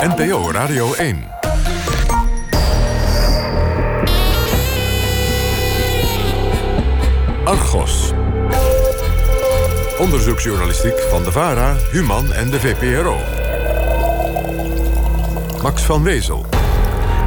[0.00, 1.28] NPO Radio 1.
[7.44, 8.12] Argos.
[9.98, 13.16] Onderzoeksjournalistiek van de VARA, Human en de VPRO.
[15.62, 16.46] Max van Wezel.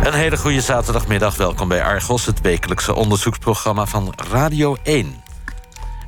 [0.03, 1.35] Een hele goede zaterdagmiddag.
[1.35, 5.23] Welkom bij Argos, het wekelijkse onderzoeksprogramma van Radio 1.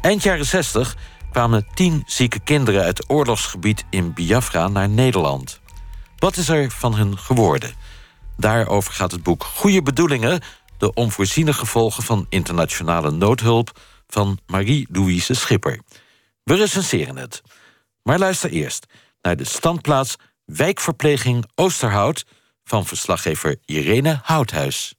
[0.02, 0.98] Eind jaren 60
[1.32, 5.64] kwamen tien zieke kinderen uit oorlogsgebied in Biafra naar Nederland.
[6.26, 7.74] Wat is er van hun geworden?
[8.38, 10.42] Daarover gaat het boek Goede Bedoelingen...
[10.78, 13.80] de onvoorziene gevolgen van internationale noodhulp...
[14.08, 15.80] van Marie-Louise Schipper.
[16.44, 17.42] We recenseren het.
[18.04, 18.86] Maar luister eerst
[19.22, 20.16] naar de standplaats
[20.46, 22.26] Wijkverpleging Oosterhout...
[22.64, 24.96] van verslaggever Irene Houthuis.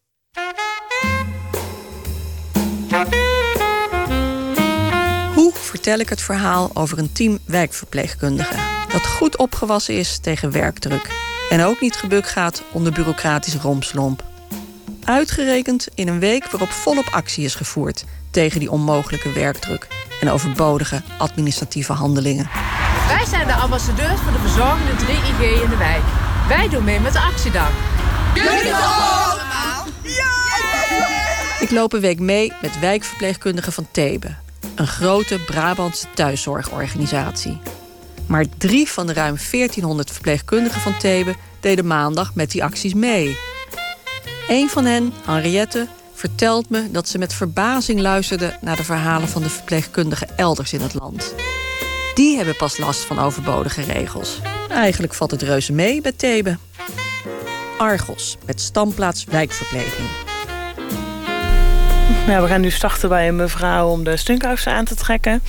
[5.35, 8.66] Hoe vertel ik het verhaal over een team wijkverpleegkundigen...
[8.97, 11.11] dat goed opgewassen is tegen werkdruk...
[11.49, 14.25] en ook niet gebuk gaat onder bureaucratische rompslomp.
[15.05, 18.05] Uitgerekend in een week waarop volop actie is gevoerd...
[18.31, 19.87] tegen die onmogelijke werkdruk
[20.21, 22.49] en overbodige administratieve handelingen.
[23.09, 26.03] Wij zijn de ambassadeurs voor de verzorgende 3IG in de wijk.
[26.49, 27.71] Wij doen mee met de actiedag.
[28.35, 29.87] Jullie allemaal?
[31.61, 34.35] Ik loop een week mee met wijkverpleegkundigen van Thebe.
[34.75, 37.59] Een grote Brabantse thuiszorgorganisatie.
[38.27, 43.37] Maar drie van de ruim 1400 verpleegkundigen van Thebe deden maandag met die acties mee.
[44.49, 49.43] Een van hen, Henriette, vertelt me dat ze met verbazing luisterde naar de verhalen van
[49.43, 51.35] de verpleegkundigen elders in het land.
[52.15, 54.41] Die hebben pas last van overbodige regels.
[54.69, 56.59] Eigenlijk valt het reuze mee bij Thebe.
[57.79, 60.26] Argos, met standplaats wijkverpleging.
[62.27, 65.43] We gaan nu starten bij een mevrouw om de stunkhuizen aan te trekken.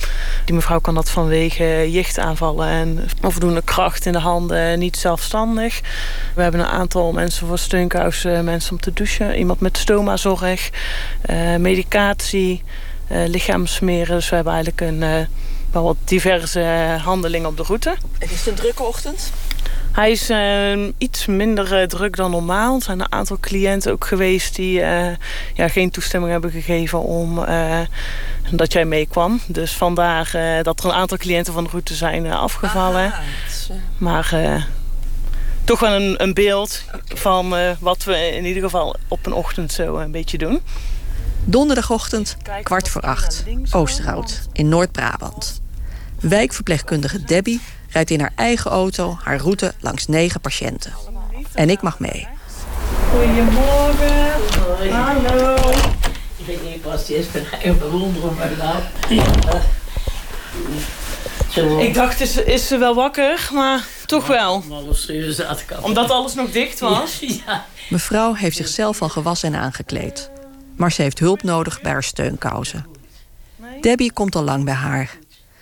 [0.44, 5.80] Die mevrouw kan dat vanwege jichtaanvallen en onvoldoende kracht in de handen niet zelfstandig.
[6.34, 9.38] We hebben een aantal mensen voor stunkhuizen, mensen om te douchen.
[9.38, 10.70] Iemand met stomazorg,
[11.30, 12.62] uh, medicatie,
[13.12, 14.14] uh, lichaamsmeren.
[14.14, 15.26] Dus we hebben eigenlijk een, uh,
[15.70, 16.60] wel wat diverse
[17.02, 17.96] handelingen op de route.
[18.18, 19.32] Het is een drukke ochtend?
[19.98, 22.76] Hij is uh, iets minder uh, druk dan normaal.
[22.76, 25.10] Er zijn een aantal cliënten ook geweest die uh,
[25.54, 27.44] ja, geen toestemming hebben gegeven om
[28.50, 29.40] dat jij meekwam.
[29.46, 30.30] Dus vandaag
[30.62, 33.12] dat er een aantal cliënten van de route zijn afgevallen.
[33.98, 34.64] Maar
[35.64, 39.96] toch wel een, een beeld van wat we in ieder geval op een ochtend zo
[39.96, 40.60] een beetje doen.
[41.44, 45.60] Donderdagochtend, kwart voor acht, Oosterhout in Noord-Brabant.
[46.20, 50.92] Wijkverpleegkundige Debbie rijdt in haar eigen auto haar route langs negen patiënten.
[51.54, 52.28] En ik mag mee.
[53.10, 54.32] Goedemorgen.
[54.66, 54.90] Hoi.
[54.90, 55.56] Hallo.
[56.36, 57.26] Ik weet niet pas die is
[57.62, 58.82] even bewonderen maar nou.
[61.48, 61.78] Zo.
[61.78, 64.54] Ik dacht, is, is ze wel wakker, maar toch wel.
[64.54, 64.90] Om
[65.58, 65.82] ik al.
[65.82, 67.24] Omdat alles nog dicht was.
[67.88, 70.30] Mevrouw heeft zichzelf al gewassen en aangekleed.
[70.76, 72.86] Maar ze heeft hulp nodig bij haar steunkousen.
[73.80, 75.18] Debbie komt al lang bij haar.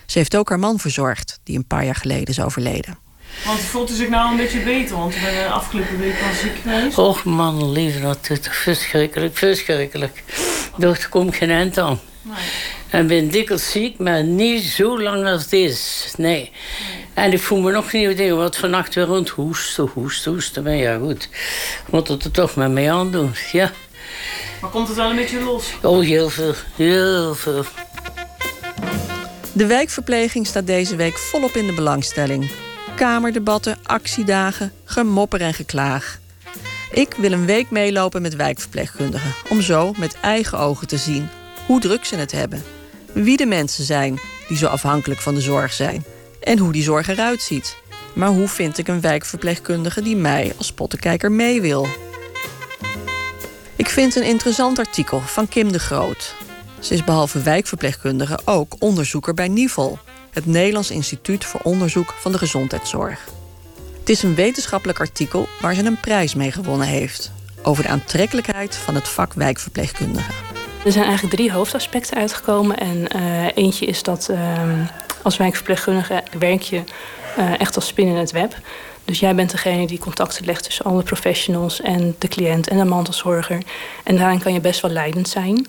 [0.07, 2.99] Ze heeft ook haar man verzorgd, die een paar jaar geleden is overleden.
[3.45, 4.97] Want voelt u zich nou een beetje beter?
[4.97, 6.99] Want ik ben de afgelopen week al ziek geweest.
[6.99, 10.23] Och man, lieve, dat is toch verschrikkelijk, verschrikkelijk.
[10.77, 12.01] Daar kom geen eind aan.
[12.23, 12.35] Nee.
[12.91, 16.13] En ben dikwijls ziek, maar niet zo lang als het is.
[16.17, 16.53] Nee.
[17.15, 20.63] En ik voel me nog niet dingen wat vannacht weer rond hoesten, hoesten, hoesten.
[20.63, 21.29] Maar ja, goed.
[21.87, 23.35] Ik moet het er toch maar mee aandoen.
[23.53, 23.73] Ja.
[24.61, 25.73] Maar komt het wel een beetje los?
[25.83, 26.55] Oh, heel veel.
[26.77, 27.65] Heel veel.
[29.57, 32.51] De wijkverpleging staat deze week volop in de belangstelling.
[32.97, 36.19] Kamerdebatten, actiedagen, gemopper en geklaag.
[36.91, 39.35] Ik wil een week meelopen met wijkverpleegkundigen...
[39.49, 41.29] om zo met eigen ogen te zien
[41.67, 42.63] hoe druk ze het hebben.
[43.13, 46.05] Wie de mensen zijn die zo afhankelijk van de zorg zijn.
[46.41, 47.77] En hoe die zorg eruit ziet.
[48.15, 51.87] Maar hoe vind ik een wijkverpleegkundige die mij als pottenkijker mee wil?
[53.77, 56.35] Ik vind een interessant artikel van Kim de Groot.
[56.91, 59.99] Is behalve wijkverpleegkundige ook onderzoeker bij NIVOL...
[60.31, 63.25] het Nederlands Instituut voor Onderzoek van de Gezondheidszorg.
[63.99, 67.33] Het is een wetenschappelijk artikel waar ze een prijs mee gewonnen heeft...
[67.63, 70.33] over de aantrekkelijkheid van het vak wijkverpleegkundige.
[70.85, 72.77] Er zijn eigenlijk drie hoofdaspecten uitgekomen.
[72.77, 74.39] En uh, eentje is dat uh,
[75.23, 76.83] als wijkverpleegkundige werk je
[77.39, 78.57] uh, echt als spin in het web.
[79.05, 82.85] Dus jij bent degene die contacten legt tussen alle professionals en de cliënt en de
[82.85, 83.63] mantelzorger.
[84.05, 85.67] En daarin kan je best wel leidend zijn.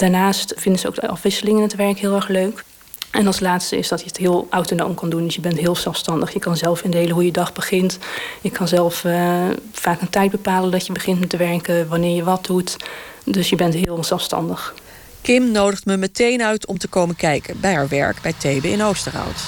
[0.00, 2.64] Daarnaast vinden ze ook de afwisseling in het werk heel erg leuk.
[3.10, 5.24] En als laatste is dat je het heel autonoom kan doen.
[5.24, 6.32] Dus je bent heel zelfstandig.
[6.32, 7.98] Je kan zelf indelen hoe je dag begint.
[8.40, 12.16] Je kan zelf uh, vaak een tijd bepalen dat je begint met te werken, wanneer
[12.16, 12.76] je wat doet.
[13.24, 14.74] Dus je bent heel zelfstandig.
[15.20, 18.82] Kim nodigt me meteen uit om te komen kijken bij haar werk bij Thebe in
[18.82, 19.40] Oosterhout.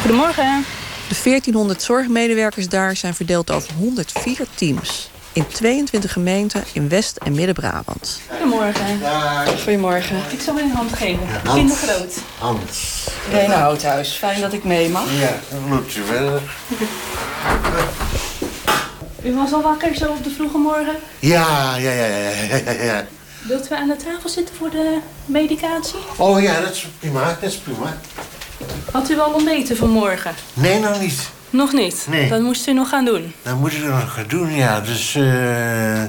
[0.00, 0.64] Goedemorgen.
[1.08, 5.10] De 1400 zorgmedewerkers daar zijn verdeeld over 104 teams.
[5.32, 8.20] In 22 gemeenten in West- en Midden-Brabant.
[8.30, 9.00] Goedemorgen.
[9.62, 10.16] Goedemorgen.
[10.30, 11.20] Ik zal een hand geven.
[11.54, 12.14] Kindergroot.
[12.38, 13.06] Hans.
[13.30, 15.04] Rena Houthuis, fijn dat ik mee mag.
[15.20, 16.42] Ja, dan loopt u verder.
[19.24, 20.96] U was al wakker zo op de vroege morgen.
[21.18, 22.16] Ja, ja, ja, ja,
[22.50, 23.06] ja, ja, ja.
[23.42, 25.98] Wilt u aan de tafel zitten voor de medicatie?
[26.16, 27.96] Oh ja, dat is prima, dat is prima.
[28.92, 30.34] Had u al ontbeten vanmorgen?
[30.54, 31.20] Nee, nog niet.
[31.50, 32.06] Nog niet?
[32.10, 32.28] Nee.
[32.28, 33.32] Dat moest u nog gaan doen.
[33.42, 34.80] Dat moet ik nog gaan doen, ja.
[34.80, 36.02] Dus, eh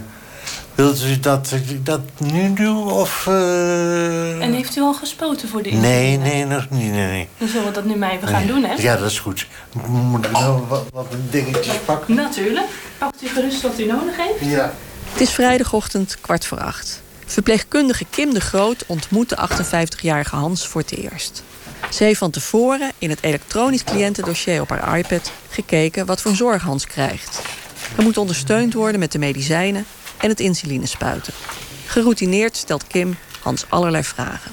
[0.76, 3.28] wilt u dat ik dat nu doe, of...
[3.28, 7.28] eh En heeft u al gespoten voor de Nee, nee, nog niet, nee, nee.
[7.38, 8.74] Dan zullen we dat nu maar even gaan doen, hè?
[8.74, 9.48] Ja, dat is goed.
[9.88, 12.16] Moet ik nou wat, wat dingetjes pakken?
[12.16, 12.66] Natuurlijk.
[12.98, 14.52] Pakt u gerust wat u nodig heeft.
[14.52, 14.74] Ja.
[15.12, 17.02] Het is vrijdagochtend kwart voor acht.
[17.26, 21.44] Verpleegkundige Kim de Groot ontmoet de 58-jarige Hans voor het eerst.
[21.92, 26.62] Ze heeft van tevoren in het elektronisch cliëntendossier op haar iPad gekeken wat voor zorg
[26.62, 27.42] Hans krijgt.
[27.96, 29.86] Hij moet ondersteund worden met de medicijnen
[30.18, 31.34] en het insulinespuiten.
[31.86, 34.52] Geroutineerd stelt Kim Hans allerlei vragen.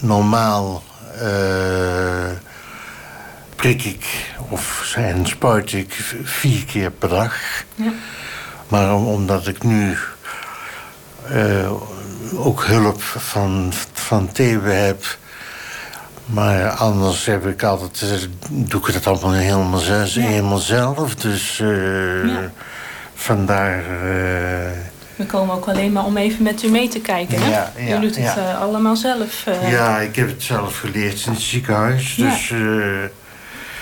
[0.00, 0.82] normaal
[1.20, 2.30] eh,
[3.56, 4.06] prik ik
[4.48, 5.92] of en spuit ik
[6.22, 7.34] vier keer per dag.
[7.74, 7.92] Ja.
[8.68, 9.96] Maar om- omdat ik nu
[11.28, 11.72] eh,
[12.34, 15.04] ook hulp van, van Thebe heb.
[16.26, 18.08] Maar anders heb ik altijd, eh,
[18.48, 20.20] doe ik het allemaal helemaal, zelf, Ja.
[20.22, 21.14] helemaal zelf.
[21.14, 22.50] Dus eh, Ja.
[23.14, 23.78] vandaar.
[23.78, 24.70] eh,
[25.16, 27.50] We komen ook alleen maar om even met u mee te kijken, hè?
[27.50, 29.44] Ja, ja, u doet het allemaal zelf.
[29.68, 32.14] ja, ik heb het zelf geleerd in het ziekenhuis.
[32.16, 32.28] Ja.
[32.30, 32.52] Dus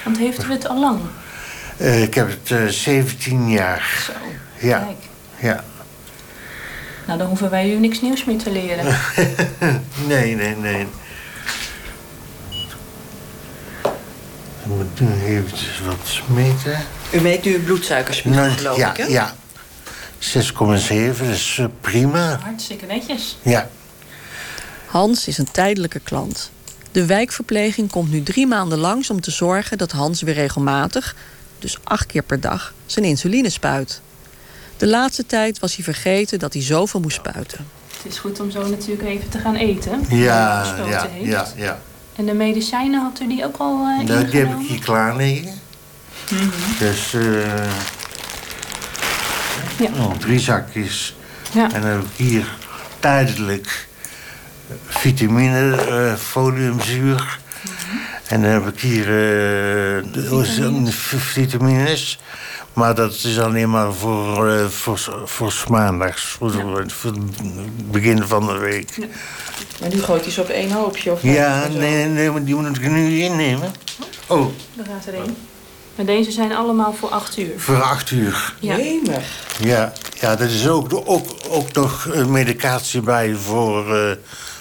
[0.04, 0.98] Want heeft u het al lang?
[1.76, 4.02] Ik heb het eh 17 jaar.
[4.06, 4.12] Zo,
[4.66, 4.96] Ja, kijk.
[5.38, 5.64] ja.
[7.06, 8.84] Nou, dan hoeven wij u niks nieuws meer te leren.
[10.08, 10.86] Nee, nee, nee.
[14.62, 16.78] Ik moet nu eventjes wat meten.
[17.12, 19.04] U meet nu bloedsuikerspiegel, Nou, geloof ja, ik, hè?
[19.04, 19.34] ja.
[20.20, 22.38] 6,7, dat is eh, prima.
[22.42, 23.38] Hartstikke netjes.
[23.42, 23.68] Ja.
[24.86, 26.50] Hans is een tijdelijke klant.
[26.92, 31.16] De wijkverpleging komt nu drie maanden langs om te zorgen dat Hans weer regelmatig,
[31.58, 34.00] dus acht keer per dag, zijn insuline spuit.
[34.76, 37.66] De laatste tijd was hij vergeten dat hij zoveel moest spuiten.
[38.02, 40.04] Het is goed om zo natuurlijk even te gaan eten.
[40.08, 41.26] Ja, ja, heeft.
[41.26, 41.80] ja, ja.
[42.16, 45.16] En de medicijnen, had u die ook al eh Nou, die heb ik hier klaar
[45.16, 45.60] liggen.
[46.78, 47.70] Dus eh
[49.78, 49.90] Ja.
[49.98, 51.16] oh, drie zakjes.
[51.52, 51.72] Ja.
[51.72, 52.46] En dan heb ik hier
[52.98, 53.88] tijdelijk
[54.86, 55.76] vitamine,
[56.18, 57.38] foliumzuur.
[58.28, 59.04] En dan heb ik hier
[60.12, 60.94] Vitamines.
[60.94, 62.18] v- vitamines.
[62.72, 66.52] Maar dat is alleen maar voor, eh, voor, voor maandags, voor,
[66.86, 68.96] voor het begin van de week.
[69.80, 72.76] Maar nu gooit hij ze op één hoopje, of Ja, nee, nee, maar die moet
[72.76, 73.72] ik nu innemen.
[74.26, 75.36] Oh, Daar gaat er één.
[75.96, 77.52] En deze zijn allemaal voor acht uur.
[77.56, 78.54] voor acht uur.
[78.60, 78.76] Ja.
[79.60, 84.16] Ja, ja dat is ook, ook, ook nog eh, medicatie bij voor, eh,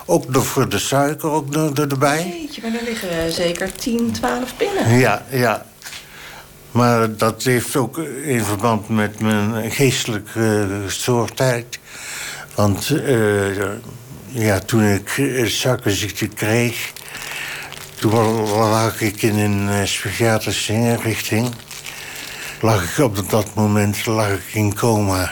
[0.05, 2.35] ook nog voor de suiker ook nog erbij.
[2.41, 4.97] Jeetje, maar daar liggen zeker 10, 12 pinnen.
[4.97, 5.65] Ja, ja.
[6.71, 11.79] Maar dat heeft ook in verband met mijn geestelijke gestoordheid.
[12.55, 13.61] Want eh,
[14.27, 15.09] ja, toen ik
[15.45, 16.91] suikerziekte kreeg...
[17.95, 18.13] toen
[18.49, 21.49] lag ik in een eh, psychiatrische inrichting.
[22.61, 25.31] Lag ik op dat moment lag ik in coma.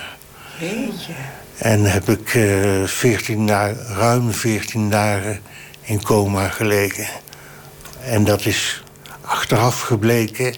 [0.59, 1.13] Jeetje.
[1.57, 5.41] En heb ik eh 14 dagen, ruim 14 dagen
[5.81, 7.07] in coma gelegen.
[8.03, 8.83] En dat is
[9.21, 10.55] achteraf gebleken.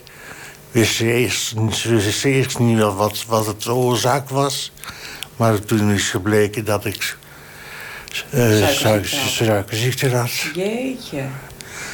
[0.71, 4.71] Wist ze eerst, wist eerst niet wat, wat het de oorzaak was.
[5.35, 7.17] Maar toen is gebleken dat ik
[8.29, 9.43] eh Suikerziekte
[10.09, 10.31] suiker- had.
[10.53, 11.23] Jeetje.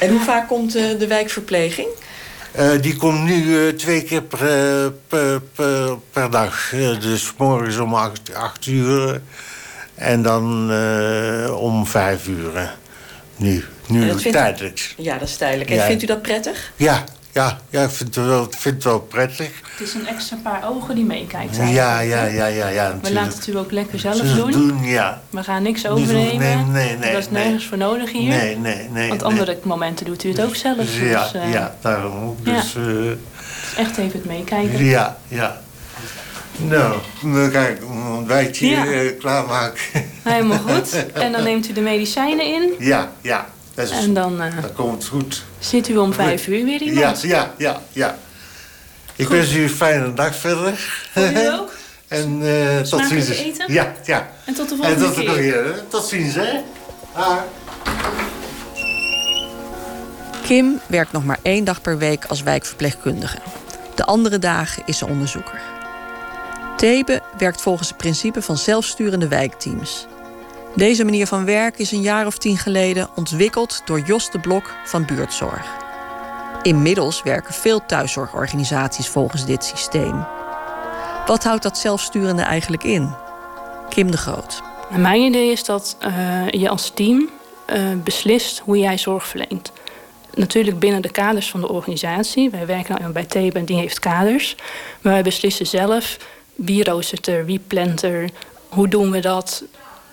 [0.00, 1.88] En hoe vaak komt eh, de wijkverpleging?
[2.52, 6.70] Eh, die komt nu twee keer per, per, per, per dag.
[7.00, 9.20] Dus morgens om acht, acht uur
[9.94, 10.72] en dan
[11.52, 12.74] om vijf uur.
[13.36, 14.94] Nu, nu tijdelijk.
[14.96, 15.70] Ja, dat is tijdelijk.
[15.70, 15.86] En Ja.
[15.86, 16.72] vindt u dat prettig?
[16.76, 19.50] Ja, ja, ja, ik vind het wel, vind het wel prettig.
[19.78, 21.56] Het is een extra paar ogen die meekijkt.
[21.56, 22.98] Ja, ja, ja, ja, ja.
[23.02, 24.46] We laten het u ook lekker zelf doen.
[24.46, 25.22] we doen, ja.
[25.30, 26.22] We gaan niks overnemen.
[26.22, 27.42] overnemen, nee, nee, dat is nee.
[27.44, 28.28] nergens voor nodig hier.
[28.28, 29.08] Nee, nee, nee.
[29.08, 29.30] Want nee.
[29.30, 30.76] andere momenten doet u het ook zelf.
[30.76, 32.36] Dus, Ja, eh, ja, daarom ook.
[32.42, 32.52] ja.
[32.52, 33.10] Dus, eh,
[33.76, 34.84] Echt even het meekijken.
[34.84, 35.60] Ja, ja.
[36.56, 38.86] Nou, dan ga ik een ontbijtje Ja.
[38.86, 39.82] eh, klaarmaken.
[40.22, 41.06] Helemaal goed.
[41.24, 42.74] En dan neemt u de medicijnen in.
[42.78, 43.46] ja, ja.
[43.78, 45.42] En dan eh, dat komt goed.
[45.58, 47.20] zit u om vijf uur weer Ja, iemand.
[47.22, 48.18] ja, ja, ja.
[49.16, 50.78] Ik wens u een fijne dag verder.
[51.12, 51.72] Voor u ook.
[52.08, 53.28] en eh, tot ziens.
[53.28, 53.72] eten.
[53.72, 54.30] Ja, ja.
[54.44, 55.26] En tot de En volgende tot de keer.
[55.30, 55.64] volgende keer.
[55.74, 55.80] hè.
[55.88, 56.60] Tot ziens, hè.
[57.12, 57.36] Ah.
[60.42, 63.38] Kim werkt nog maar één dag per week als wijkverpleegkundige.
[63.94, 65.60] De andere dagen is ze onderzoeker.
[66.76, 70.06] Thebe werkt volgens het principe van zelfsturende wijkteams.
[70.74, 74.74] Deze manier van werken is een jaar of tien geleden ontwikkeld door Jos de Blok
[74.84, 75.66] van Buurtzorg.
[76.62, 80.26] Inmiddels werken veel thuiszorgorganisaties volgens dit systeem.
[81.26, 83.14] Wat houdt dat zelfsturende eigenlijk in?
[83.88, 84.62] Kim de Groot.
[84.96, 87.28] Mijn idee is dat uh, je als team
[87.66, 89.72] uh, beslist hoe jij zorg verleent.
[90.34, 92.50] Natuurlijk binnen de kaders van de organisatie.
[92.50, 94.56] Wij werken nou bij Thebe en die heeft kaders.
[95.00, 96.16] Maar wij beslissen zelf
[96.54, 98.30] wie roostert er, wie plant er,
[98.68, 99.64] hoe doen we dat.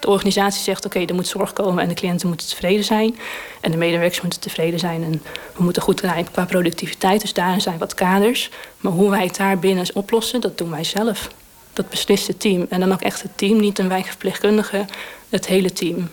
[0.06, 3.18] De organisatie zegt oké, er moet zorg komen en de cliënten moeten tevreden zijn.
[3.62, 5.22] En de medewerkers moeten tevreden zijn en
[5.56, 7.22] we moeten goed rijden qua productiviteit.
[7.22, 8.50] Dus daarin zijn wat kaders.
[8.78, 11.30] Maar hoe wij het daar binnen oplossen, dat doen wij zelf.
[11.74, 12.66] Dat beslist het team.
[12.70, 14.86] En dan ook echt het team, niet een wijkverpleegkundige,
[15.30, 16.10] het hele team.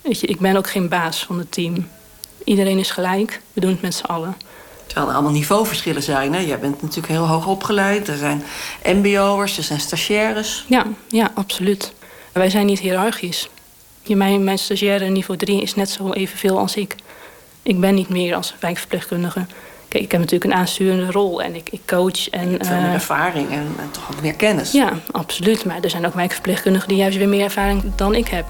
[0.00, 1.88] Weet je, ik ben ook geen baas van het team.
[2.44, 4.36] Iedereen is gelijk, we doen het met z'n allen.
[4.86, 6.34] Terwijl er allemaal niveauverschillen zijn.
[6.34, 6.40] Hè?
[6.40, 8.08] Jij bent natuurlijk heel hoog opgeleid.
[8.08, 8.42] Er zijn
[8.84, 10.64] mbo'ers, er zijn stagiaires.
[10.68, 11.92] Ja, ja, absoluut.
[12.34, 13.48] Wij zijn niet hiërarchisch.
[14.06, 16.94] Mijn, mijn stagiaire niveau 3 is net zo evenveel als ik.
[17.62, 19.46] Ik ben niet meer als wijkverpleegkundige.
[19.88, 22.28] Kijk, ik heb natuurlijk een aansturende rol en ik, ik coach.
[22.30, 24.72] En, je veel meer uh, ervaring en, en, toch ook meer kennis.
[24.72, 25.64] Ja, absoluut.
[25.64, 28.46] Maar er zijn ook wijkverpleegkundigen die juist weer meer ervaring dan ik heb.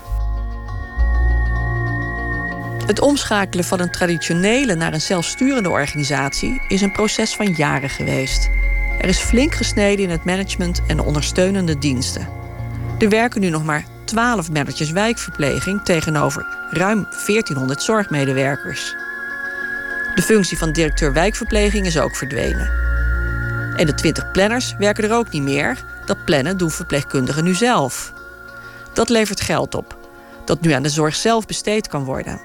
[2.87, 8.51] Het omschakelen van een traditionele naar een zelfsturende organisatie is een proces van jaren geweest.
[8.99, 12.44] Er is flink gesneden in het management en de ondersteunende diensten.
[12.99, 18.95] Er werken nu nog maar 12 managers wijkverpleging tegenover ruim 1400 zorgmedewerkers.
[20.15, 22.71] De functie van directeur wijkverpleging is ook verdwenen.
[23.77, 25.85] En de 20 planners werken er ook niet meer.
[26.07, 28.13] Dat plannen doen verpleegkundigen nu zelf.
[28.93, 29.99] Dat levert geld op,
[30.45, 32.41] dat nu aan de zorg zelf besteed kan worden.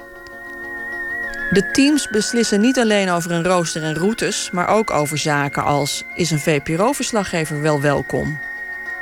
[1.50, 6.04] De teams beslissen niet alleen over een rooster en routes, maar ook over zaken als:
[6.16, 8.40] is een VPRO-verslaggever wel welkom?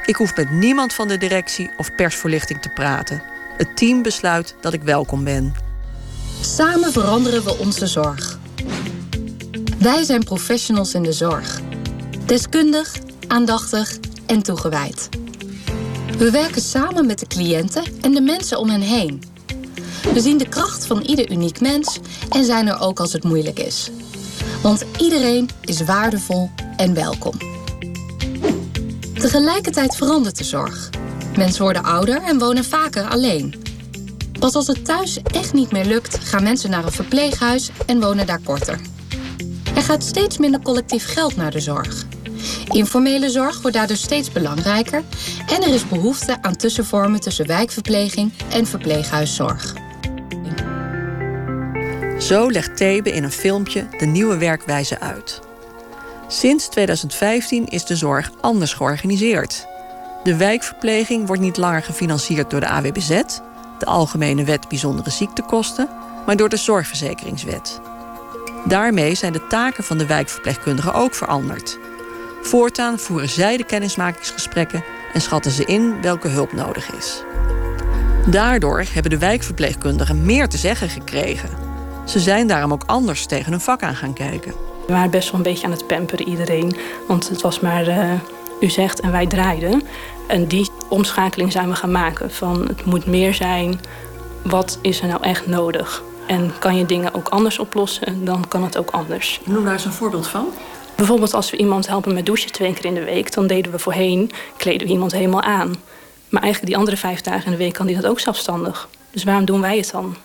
[0.06, 3.22] Ik hoef met niemand van de directie of persvoorlichting te praten.
[3.58, 5.54] Het team besluit dat ik welkom ben.
[6.42, 8.40] Samen veranderen we onze zorg.
[9.80, 11.62] Wij zijn professionals in de zorg.
[12.26, 12.96] Deskundig,
[13.28, 15.10] aandachtig en toegewijd.
[16.18, 19.24] We werken samen met de cliënten en de mensen om hen heen.
[20.14, 22.00] We zien de kracht van ieder uniek mens
[22.30, 23.92] en zijn er ook als het moeilijk is.
[24.62, 27.57] Want iedereen is waardevol en welkom.
[29.20, 30.90] Tegelijkertijd verandert de zorg.
[31.38, 33.56] Mensen worden ouder en wonen vaker alleen.
[34.40, 38.26] Pas als het thuis echt niet meer lukt, gaan mensen naar een verpleeghuis en wonen
[38.26, 38.80] daar korter.
[39.76, 42.06] Er gaat steeds minder collectief geld naar de zorg.
[42.72, 45.04] Informele zorg wordt daardoor steeds belangrijker
[45.48, 49.74] en er is behoefte aan tussenvormen tussen wijkverpleging en verpleeghuiszorg.
[52.20, 55.47] Zo legt Thebe in een filmpje de nieuwe werkwijze uit.
[56.28, 59.68] Sinds 2015 is de zorg anders georganiseerd.
[60.24, 63.08] De wijkverpleging wordt niet langer gefinancierd door de AWBZ,
[63.80, 65.90] de Algemene Wet Bijzondere Ziektekosten,
[66.26, 67.80] maar door de Zorgverzekeringswet.
[68.66, 71.80] Daarmee zijn de taken van de wijkverpleegkundigen ook veranderd.
[72.42, 77.24] Voortaan voeren zij de kennismakingsgesprekken en schatten ze in welke hulp nodig is.
[78.30, 81.50] Daardoor hebben de wijkverpleegkundigen meer te zeggen gekregen.
[82.06, 84.67] Ze zijn daarom ook anders tegen hun vak aan gaan kijken.
[84.88, 86.76] We waren best wel een beetje aan het pamperen iedereen.
[87.08, 88.14] Want het was maar uh,
[88.60, 89.84] u zegt en wij draaiden.
[90.28, 92.32] En die omschakeling zijn we gaan maken.
[92.32, 93.80] Van het moet meer zijn.
[94.44, 96.04] Wat is er nou echt nodig?
[96.28, 99.42] En kan je dingen ook anders oplossen, dan kan het ook anders.
[99.44, 100.48] Noem daar eens een voorbeeld van.
[100.96, 103.34] Bijvoorbeeld als we iemand helpen met douchen twee keer in de week...
[103.34, 105.76] dan deden we voorheen, kleden we iemand helemaal aan.
[106.30, 108.90] Maar eigenlijk die andere vijf dagen in de week kan die dat ook zelfstandig.
[109.12, 110.16] Dus waarom doen wij het dan?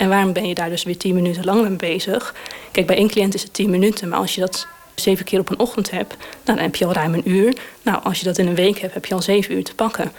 [0.00, 2.34] En waarom ben je daar dus weer tien minuten lang mee bezig?
[2.72, 5.50] Kijk, bij één cliënt is het tien minuten, maar als je dat zeven keer op
[5.50, 7.56] een ochtend hebt, dan heb je al ruim een uur.
[7.82, 10.12] Nou, als je dat in een week hebt, heb je al zeven uur te pakken.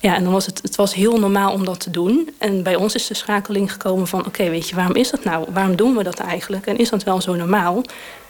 [0.00, 2.30] Ja, en dan was het, het was heel normaal om dat te doen.
[2.38, 4.26] En bij ons is de schakeling gekomen van...
[4.26, 5.46] oké, weet je, waarom is dat nou?
[5.52, 6.66] Waarom doen we dat eigenlijk?
[6.66, 7.82] En is dat wel zo normaal?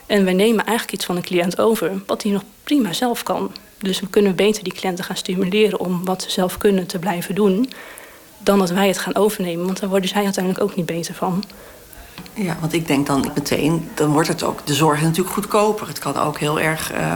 [0.05, 1.91] En we nemen eigenlijk iets van een cliënt over...
[2.05, 3.51] wat hij nog prima zelf kan.
[3.77, 5.79] Dus we kunnen beter die cliënten gaan stimuleren...
[5.79, 7.69] om wat ze zelf kunnen te blijven doen...
[8.37, 9.65] dan dat wij het gaan overnemen.
[9.65, 11.43] Want daar worden zij uiteindelijk ook niet beter van.
[12.33, 13.89] Ja, want ik denk dan meteen...
[13.93, 15.87] dan wordt het ook de zorg natuurlijk goedkoper.
[15.87, 17.15] Het kan ook heel erg uh,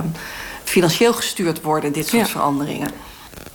[0.63, 2.27] financieel gestuurd worden, dit soort ja.
[2.27, 2.89] veranderingen.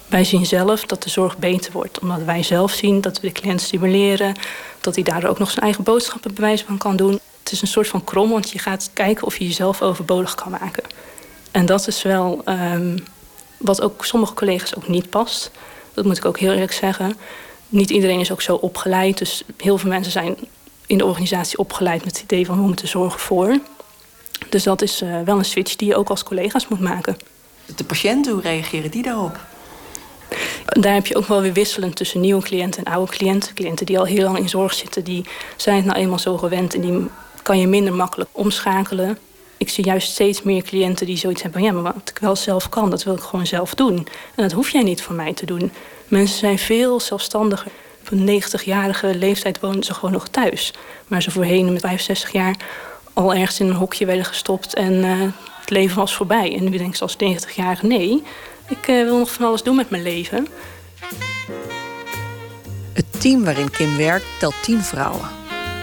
[0.06, 1.98] Wij zien zelf dat de zorg beter wordt.
[1.98, 4.34] Omdat wij zelf zien dat we de cliënt stimuleren.
[4.80, 7.20] Dat hij daardoor ook nog zijn eigen boodschappen bewijs van kan doen.
[7.42, 10.50] Het is een soort van krom, want je gaat kijken of je jezelf overbodig kan
[10.50, 10.84] maken.
[11.50, 13.04] En dat is wel um,
[13.56, 15.50] wat ook sommige collega's ook niet past.
[15.94, 17.16] Dat moet ik ook heel eerlijk zeggen.
[17.68, 19.18] Niet iedereen is ook zo opgeleid.
[19.18, 20.36] Dus heel veel mensen zijn
[20.86, 23.58] in de organisatie opgeleid met het idee van we moeten zorgen voor.
[24.48, 27.16] Dus dat is uh, wel een switch die je ook als collega's moet maken.
[27.76, 29.40] De patiënten, hoe reageren die daarop?
[30.66, 33.54] Daar heb je ook wel weer wisselend tussen nieuwe cliënten en oude cliënten.
[33.54, 35.24] Cliënten die al heel lang in zorg zitten, die
[35.56, 37.06] zijn het nou eenmaal zo gewend en die
[37.42, 39.18] kan je minder makkelijk omschakelen.
[39.56, 42.36] Ik zie juist steeds meer cliënten die zoiets hebben van ja, maar wat ik wel
[42.36, 43.96] zelf kan, dat wil ik gewoon zelf doen.
[44.34, 45.72] En dat hoef jij niet voor mij te doen.
[46.08, 47.72] Mensen zijn veel zelfstandiger.
[48.00, 50.72] Op een 90-jarige leeftijd wonen ze gewoon nog thuis.
[51.06, 52.56] Maar ze voorheen met 65 jaar
[53.12, 55.20] al ergens in een hokje werden gestopt en uh,
[55.60, 56.56] het leven was voorbij.
[56.56, 58.22] En nu denk ik als 90-jarige nee,
[58.68, 60.46] ik uh, wil nog van alles doen met mijn leven.
[62.92, 65.28] Het team waarin Kim werkt telt 10 vrouwen.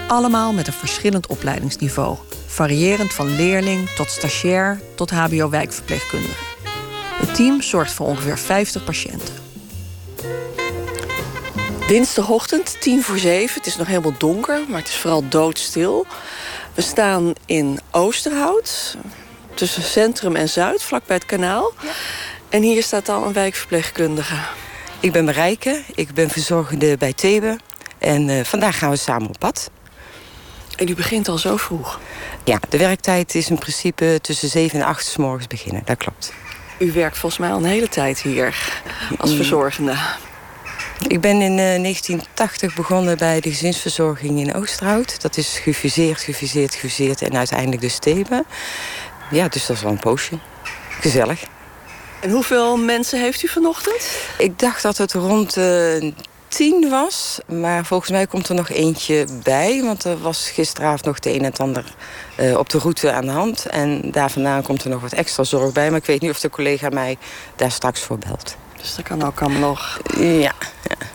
[0.08, 2.16] Allemaal met een verschillend opleidingsniveau.
[2.46, 6.44] Variërend van leerling tot stagiair tot HBO-wijkverpleegkundige.
[7.14, 9.43] Het team zorgt voor ongeveer 50 patiënten.
[11.86, 13.54] Dinsdagochtend, tien voor zeven.
[13.54, 16.06] Het is nog helemaal donker, maar het is vooral doodstil.
[16.74, 18.96] We staan in Oosterhout,
[19.54, 21.72] tussen Centrum en Zuid, vlakbij het kanaal.
[21.82, 21.90] Ja.
[22.48, 24.34] En hier staat al een wijkverpleegkundige.
[25.00, 27.58] Ik ben Marijke, ik ben verzorgende bij Thebe.
[27.98, 29.70] En uh, vandaag gaan we samen op pad.
[30.76, 32.00] En u begint al zo vroeg?
[32.44, 36.32] Ja, de werktijd is in principe tussen 7 en 8 s morgens beginnen, dat klopt.
[36.78, 38.72] U werkt volgens mij al een hele tijd hier
[39.18, 39.36] als mm.
[39.36, 39.96] verzorgende.
[41.08, 45.22] Ik ben in 1980 eh, begonnen bij de gezinsverzorging in Oosterhout.
[45.22, 48.44] Dat is gefuseerd, gefuseerd, gefuseerd en uiteindelijk de Thebe.
[49.30, 50.38] Ja, dus dat is wel een poosje.
[51.00, 51.44] Gezellig.
[52.20, 54.10] En hoeveel mensen heeft u vanochtend?
[54.38, 56.12] Ik dacht dat het rond uh,
[56.48, 57.38] tien was.
[57.46, 59.82] Maar volgens mij komt er nog eentje bij.
[59.82, 61.94] Want er was gisteravond nog het een en het ander
[62.40, 63.66] uh, op de route aan de hand.
[63.66, 65.90] En daar vandaan komt er nog wat extra zorg bij.
[65.90, 67.18] Maar ik weet niet of de collega mij
[67.56, 68.56] daar straks voor belt.
[68.84, 70.00] Dus dat kan ook allemaal nog?
[70.16, 70.52] Ja, ja.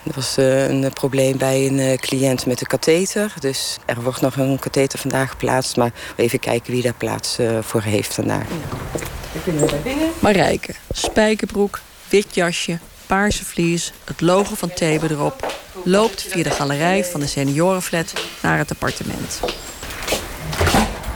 [0.03, 3.33] er was uh, een probleem bij een uh, cliënt met een katheter.
[3.39, 5.75] Dus er wordt nog een katheter vandaag geplaatst.
[5.75, 8.43] Maar even kijken wie daar plaats uh, voor heeft vandaag.
[8.47, 8.99] Ja.
[9.33, 10.09] Dan kunnen we daar binnen.
[10.19, 15.53] Marijke, spijkerbroek, wit jasje, paarse vlies, het logo van Thebe erop...
[15.83, 19.39] loopt via de galerij van de seniorenflat naar het appartement.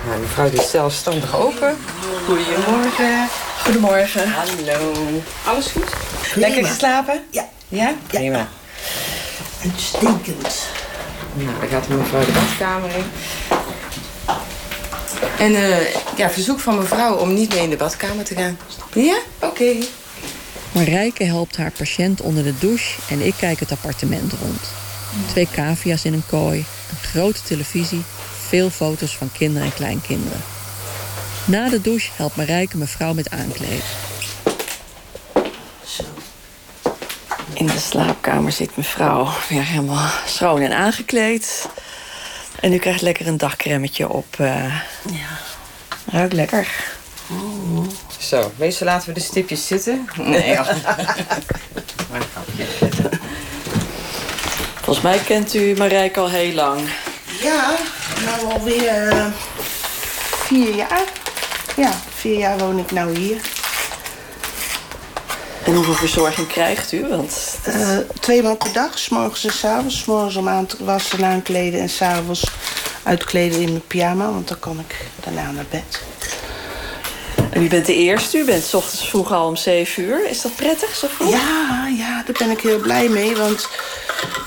[0.07, 1.77] Nou, mevrouw doet zelfstandig open.
[2.25, 3.27] Goedemorgen.
[3.63, 4.31] Goedemorgen.
[4.31, 4.93] Hallo.
[5.45, 5.93] Alles goed?
[6.35, 7.23] Lekker geslapen?
[7.29, 7.49] Ja.
[7.67, 7.93] Ja?
[8.07, 8.47] Prima.
[9.61, 10.67] En stinkend.
[11.33, 13.03] Nou, dan gaat mevrouw de badkamer in.
[15.39, 18.57] En uh, ja, verzoek van mevrouw om niet mee in de badkamer te gaan.
[18.93, 19.17] Ja?
[19.39, 19.45] Oké.
[19.45, 19.87] Okay.
[20.71, 24.61] Marijke helpt haar patiënt onder de douche en ik kijk het appartement rond.
[25.27, 28.03] Twee cavia's in een kooi, een grote televisie,
[28.47, 30.52] veel foto's van kinderen en kleinkinderen.
[31.45, 33.83] Na de douche helpt Marijke mevrouw met aankleden.
[35.85, 36.03] Zo.
[37.53, 41.69] In de slaapkamer zit mevrouw weer helemaal schoon en aangekleed.
[42.59, 44.25] En u krijgt lekker een dagcremmetje op.
[44.39, 44.65] Uh...
[45.11, 45.39] Ja.
[46.05, 46.67] Ruikt lekker.
[47.29, 47.85] Oh.
[48.19, 50.09] Zo, meestal laten we de stipjes zitten.
[50.17, 50.57] Nee,
[54.83, 56.89] Volgens mij kent u Marijke al heel lang.
[57.41, 57.75] Ja,
[58.25, 59.25] nou alweer uh,
[60.47, 61.22] vier jaar.
[61.75, 63.41] Ja, vier jaar woon ik nou hier.
[65.65, 67.07] En hoeveel verzorging krijgt u?
[67.07, 69.99] Want uh, twee maal per dag, s morgens en s avonds.
[69.99, 72.43] S morgens om aan te wassen en aankleden en s'avonds
[73.03, 76.01] uitkleden in mijn pyjama, want dan kan ik daarna naar bed.
[77.49, 80.29] En u bent de eerste, u bent s ochtends vroeg al om 7 uur.
[80.29, 81.29] Is dat prettig zo vroeg?
[81.29, 83.67] Ja, ja daar ben ik heel blij mee, want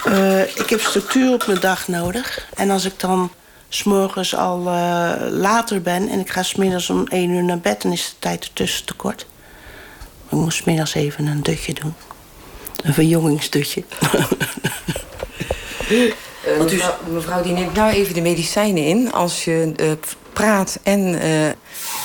[0.07, 2.49] uh, ik heb structuur op mijn dag nodig.
[2.55, 3.31] En als ik dan
[3.69, 7.83] s'morgens al uh, later ben en ik ga smiddags om 1 uur naar bed...
[7.83, 9.27] dan is de tijd ertussen te kort.
[10.31, 11.95] Ik moest middags even een dutje doen.
[12.83, 13.85] Een verjongingsdutje.
[16.47, 19.13] Uh, mevrouw, mevrouw, die neemt nou even de medicijnen in.
[19.13, 19.93] Als je uh,
[20.33, 21.21] praat en uh,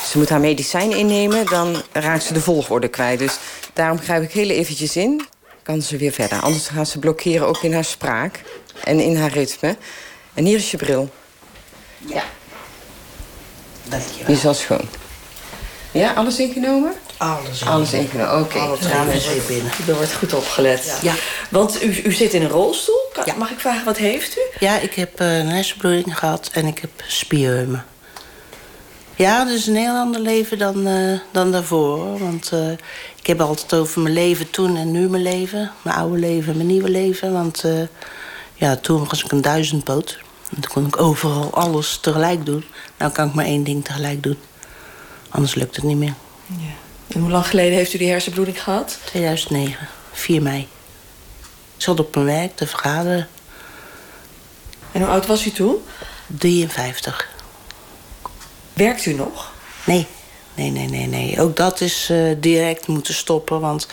[0.05, 1.45] ze moet haar medicijnen innemen...
[1.45, 3.19] dan raakt ze de volgorde kwijt.
[3.19, 3.37] Dus
[3.73, 5.25] daarom grijp ik heel eventjes in.
[5.63, 6.39] Kan ze weer verder.
[6.39, 8.41] Anders gaat ze blokkeren ook in haar spraak
[8.83, 9.77] en in haar ritme.
[10.33, 11.09] En hier is je bril.
[12.05, 12.23] Ja.
[13.83, 14.25] Dankjewel.
[14.25, 14.89] Die is al schoon.
[15.91, 16.93] Ja, alles ingenomen?
[17.17, 18.55] Alles, Alles ingenomen, oké.
[18.55, 18.67] Okay.
[18.67, 19.71] Alles gaan we binnen.
[19.87, 20.97] Er wordt goed opgelet.
[21.01, 21.13] Ja.
[21.49, 23.11] Want u, u zit in een rolstoel.
[23.25, 23.35] Ja.
[23.35, 24.41] Mag ik vragen, wat heeft u?
[24.59, 27.85] Ja, ik heb uh, een hersenbloeding gehad en ik heb spierheumen.
[29.15, 32.19] Ja, is een heel ander leven dan, uh, dan daarvoor.
[32.19, 32.71] Want uh,
[33.15, 35.71] ik heb altijd over mijn leven toen en nu mijn leven.
[35.81, 37.33] Mijn oude leven en mijn nieuwe leven.
[37.33, 37.63] Want
[38.53, 40.19] ja, toen was ik een duizendpoot.
[40.55, 42.65] En toen kon ik overal alles tegelijk doen.
[42.97, 44.37] Nou kan ik maar één ding tegelijk doen.
[45.29, 46.13] Anders lukt het niet meer.
[46.45, 46.73] Ja.
[47.07, 48.99] En hoe lang geleden heeft u die hersenbloeding gehad?
[49.05, 50.67] 2009, 4 mei.
[51.75, 53.27] Ik zat op mijn werk te vergaderen.
[54.91, 55.75] En hoe oud was u toen?
[56.27, 57.29] 53.
[58.73, 59.51] Werkt u nog?
[59.85, 60.07] Nee,
[60.55, 61.41] nee, nee, nee, nee.
[61.41, 63.87] Ook dat is uh, direct moeten stoppen, want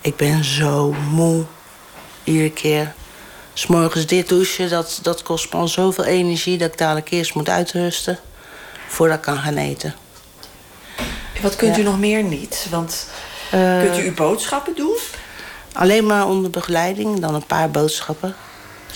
[0.00, 1.44] ik ben zo moe.
[2.24, 2.94] Iedere keer.
[3.54, 6.58] S morgens dit douchen, dat, dat kost me al zoveel energie...
[6.58, 8.18] dat ik dadelijk eerst moet uitrusten
[8.88, 9.94] voordat ik kan gaan eten.
[11.42, 12.66] Wat kunt u nog meer niet?
[12.70, 13.08] Want
[13.54, 14.96] uh, kunt u uw boodschappen doen?
[15.72, 18.34] Alleen maar onder begeleiding, dan een paar boodschappen.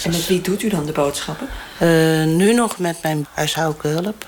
[0.03, 1.49] En met wie doet u dan de boodschappen?
[1.81, 4.27] Uh, nu nog met mijn huishoudelijke hulp.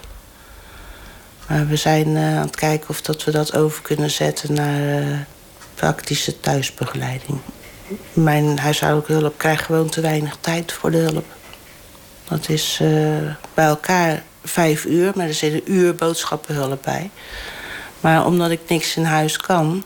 [1.49, 5.27] Maar we zijn uh, aan het kijken of dat we dat over kunnen zetten naar
[5.75, 7.39] praktische thuisbegeleiding.
[8.13, 11.25] Mijn huishoudelijke hulp krijgt gewoon te weinig tijd voor de hulp.
[12.29, 12.81] Dat is
[13.55, 17.11] bij elkaar vijf uur, maar er zit een uur boodschappenhulp bij.
[18.01, 19.85] Maar omdat ik niks in huis kan,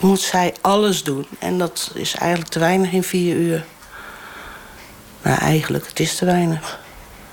[0.00, 1.26] moet zij alles doen.
[1.38, 3.64] En dat is eigenlijk te weinig in vier uur.
[5.22, 6.80] Maar eigenlijk, het is te weinig.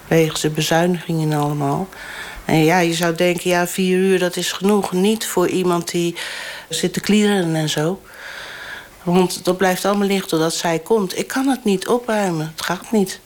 [0.08, 1.88] Wegens de bezuinigingen allemaal.
[2.46, 4.92] En ja, je zou denken, ja, vier uur, dat is genoeg.
[4.92, 6.16] Niet voor iemand die
[6.70, 8.02] zit te klieren en zo.
[9.04, 11.18] Want dat blijft allemaal liggen totdat zij komt.
[11.18, 12.52] Ik kan het niet opruimen.
[12.56, 13.20] Het gaat niet.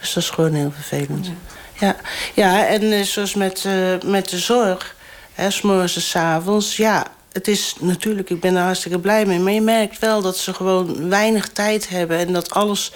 [0.00, 1.30] Dus dat is gewoon heel vervelend.
[1.78, 1.96] Ja,
[2.34, 4.96] ja en eh, zoals met, uh, met de zorg.
[5.32, 6.76] Hè, s'morgens en s'avonds.
[6.76, 9.38] Ja, het is natuurlijk, ik ben er hartstikke blij mee.
[9.38, 12.18] Maar je merkt wel dat ze gewoon weinig tijd hebben.
[12.18, 12.92] En dat alles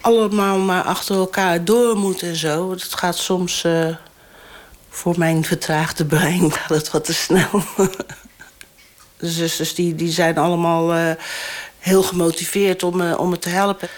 [0.00, 2.70] allemaal maar achter elkaar door moet en zo.
[2.70, 3.88] Het gaat soms uh,
[4.88, 7.62] voor mijn vertraagde brein gaat het wat te snel.
[9.18, 11.10] De zusters die, die zijn allemaal uh,
[11.78, 13.88] heel gemotiveerd om, uh, om me te helpen.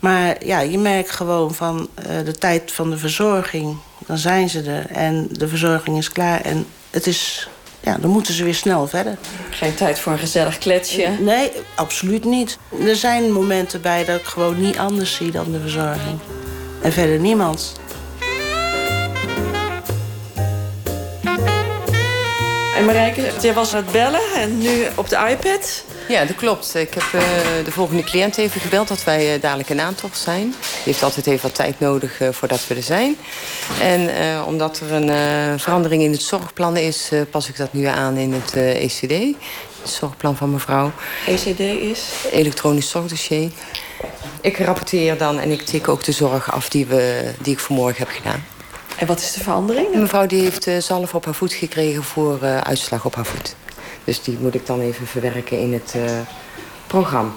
[0.00, 1.88] Maar ja, je merkt gewoon van
[2.24, 3.76] de tijd van de verzorging.
[4.06, 6.40] Dan zijn ze er en de verzorging is klaar.
[6.40, 7.48] En het is
[7.80, 9.18] ja, dan moeten ze weer snel verder.
[9.50, 11.08] Geen tijd voor een gezellig kletsje?
[11.20, 12.58] Nee, absoluut niet.
[12.86, 16.18] Er zijn momenten bij dat ik gewoon niet anders zie dan de verzorging.
[16.82, 17.72] En verder niemand.
[22.80, 25.84] En Marijke, jij was aan het bellen en nu op de iPad.
[26.08, 26.74] Ja, dat klopt.
[26.74, 27.20] Ik heb uh,
[27.64, 30.42] de volgende cliënt even gebeld dat wij uh, dadelijk in aantocht zijn.
[30.44, 33.16] Die heeft altijd even wat tijd nodig uh, voordat we er zijn.
[33.80, 34.10] En
[34.44, 38.52] omdat er een verandering in het zorgplan is, pas ik dat nu aan in het
[38.56, 39.36] ECD.
[39.80, 40.92] Het zorgplan van mevrouw.
[41.26, 42.10] ECD is?
[42.30, 43.50] Elektronisch zorgdossier.
[44.40, 47.98] Ik rapporteer dan en ik tik ook de zorg af die, we, die ik vanmorgen
[47.98, 48.49] heb gedaan.
[48.96, 49.94] En wat is de verandering?
[49.94, 53.54] Mevrouw die heeft zalf op haar voet gekregen voor uitslag op haar voet.
[54.04, 56.02] Dus die moet ik dan even verwerken in het uh,
[56.86, 57.30] programma.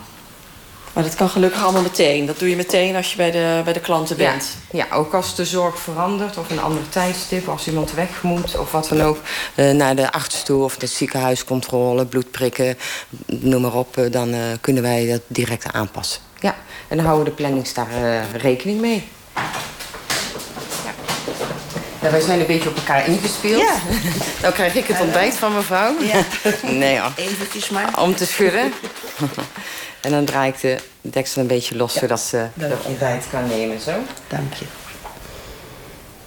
[0.93, 2.25] Maar dat kan gelukkig allemaal meteen.
[2.25, 4.57] Dat doe je meteen als je bij de, bij de klanten bent.
[4.71, 8.57] Ja, ja ook als de zorg verandert of een ander tijdstip, als iemand weg moet
[8.57, 9.17] of wat dan ook,
[9.55, 12.77] uh, naar de arts toe of de ziekenhuiscontrole, bloedprikken,
[13.25, 16.21] noem maar op, uh, dan kunnen wij dat direct aanpassen.
[16.39, 16.55] Ja,
[16.87, 17.89] en dan houden de plannings daar
[18.37, 19.07] rekening mee.
[22.03, 23.61] Ja, wij zijn een beetje op elkaar ingespeeld.
[23.61, 23.75] Ja.
[24.41, 26.01] nou krijg ik het ontbijt van mevrouw.
[26.01, 26.23] Ja.
[26.83, 27.11] nee hoor.
[27.15, 28.01] Eventjes maar.
[28.01, 28.73] Om te schudden.
[30.01, 33.79] en dan draai ik de deksel een beetje los, zodat ze het ontbijt kan nemen.
[33.79, 33.91] Zo.
[34.27, 34.65] Dank je.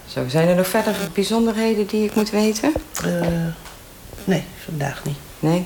[0.07, 2.73] Zo, zijn er nog verder bijzonderheden die ik moet weten?
[3.05, 3.27] Uh,
[4.23, 5.17] nee, vandaag niet.
[5.39, 5.65] Nee?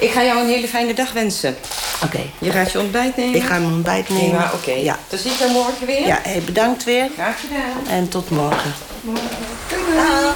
[0.00, 1.56] Ik ga jou een hele fijne dag wensen.
[1.94, 2.04] Oké.
[2.04, 2.30] Okay.
[2.38, 3.34] Je gaat je ontbijt nemen?
[3.34, 4.38] Ik ga mijn ontbijt nemen.
[4.38, 4.54] Ja, oké.
[4.54, 4.82] Okay.
[4.82, 4.98] Ja.
[5.08, 6.06] Dus zie ik morgen weer?
[6.06, 7.08] Ja, hey, bedankt weer.
[7.14, 7.88] Graag gedaan.
[7.88, 8.72] En tot morgen.
[9.00, 9.28] Morgen.
[9.68, 10.32] Doei,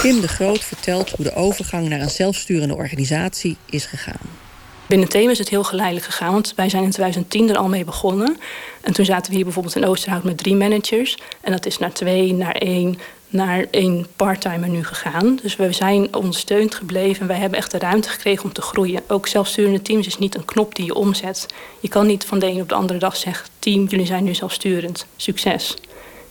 [0.00, 4.38] Kim de Groot vertelt hoe de overgang naar een zelfsturende organisatie is gegaan.
[4.86, 7.84] Binnen Themen is het heel geleidelijk gegaan, want wij zijn in 2010 er al mee
[7.84, 8.38] begonnen.
[8.80, 11.18] En toen zaten we hier bijvoorbeeld in Oosterhout met drie managers.
[11.40, 12.98] En dat is naar twee, naar één,
[13.30, 15.38] naar één parttimer nu gegaan.
[15.42, 19.02] Dus we zijn ondersteund gebleven en wij hebben echt de ruimte gekregen om te groeien.
[19.08, 21.46] Ook zelfsturende teams is niet een knop die je omzet.
[21.80, 24.34] Je kan niet van de een op de andere dag zeggen: team, jullie zijn nu
[24.34, 25.06] zelfsturend.
[25.16, 25.76] Succes.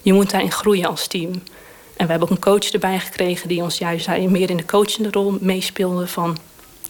[0.02, 1.32] Je moet daarin groeien als team.
[1.98, 5.12] En we hebben ook een coach erbij gekregen die ons juist meer in de coachende
[5.12, 6.38] rol meespeelde van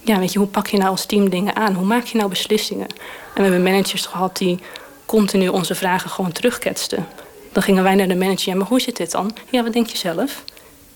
[0.02, 1.74] ja, weet je, hoe pak je nou als team dingen aan?
[1.74, 2.88] Hoe maak je nou beslissingen?
[2.88, 4.60] En we hebben managers gehad die
[5.06, 7.08] continu onze vragen gewoon terugketsten.
[7.52, 8.52] Dan gingen wij naar de manager.
[8.52, 9.36] Ja, maar hoe zit dit dan?
[9.50, 10.44] Ja, wat denk je zelf?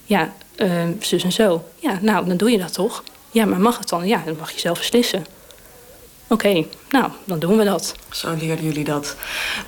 [0.05, 1.63] Ja, uh, zus en zo.
[1.79, 3.03] Ja, nou, dan doe je dat toch?
[3.31, 4.07] Ja, maar mag het dan?
[4.07, 5.25] Ja, dan mag je zelf beslissen.
[6.27, 7.95] Oké, okay, nou, dan doen we dat.
[8.09, 9.15] Zo leerden jullie dat.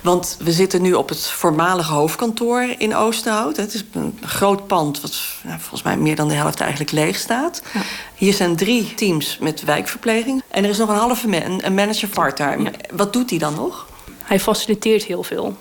[0.00, 3.56] Want we zitten nu op het voormalige hoofdkantoor in Oosterhout.
[3.56, 7.16] Het is een groot pand, wat nou, volgens mij meer dan de helft eigenlijk leeg
[7.16, 7.62] staat.
[7.74, 7.80] Ja.
[8.14, 10.42] Hier zijn drie teams met wijkverpleging.
[10.48, 12.62] En er is nog een halve man, een manager part-time.
[12.62, 12.70] Ja.
[12.92, 13.86] Wat doet hij dan nog?
[14.22, 15.56] Hij faciliteert heel veel.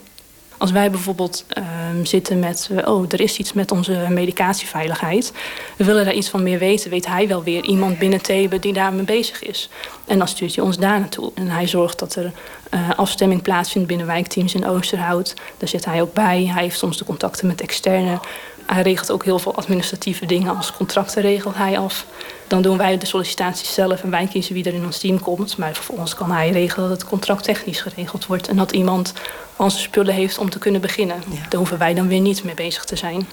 [0.57, 2.69] Als wij bijvoorbeeld ehm, zitten met...
[2.71, 5.33] eh, oh, er is iets met onze medicatieveiligheid.
[5.77, 6.89] We willen daar iets van meer weten.
[6.89, 9.69] Weet hij wel weer iemand binnen Thebe die daarmee bezig is.
[10.05, 11.31] En dan stuurt hij ons daar naartoe.
[11.35, 12.31] En hij zorgt dat er
[12.69, 15.33] eh, afstemming plaatsvindt binnen wijkteams in Oosterhout.
[15.57, 16.45] Daar zit hij ook bij.
[16.45, 18.19] Hij heeft soms de contacten met externe.
[18.65, 22.05] Hij regelt ook heel veel administratieve dingen als contracten regelt hij af.
[22.47, 25.57] Dan doen wij de sollicitaties zelf en wij kiezen wie er in ons team komt.
[25.57, 28.47] Maar vervolgens kan hij regelen dat het contract technisch geregeld wordt.
[28.47, 29.13] En dat iemand
[29.55, 31.17] al zijn spullen heeft om te kunnen beginnen.
[31.49, 33.27] Daar hoeven wij dan weer niet mee bezig te zijn.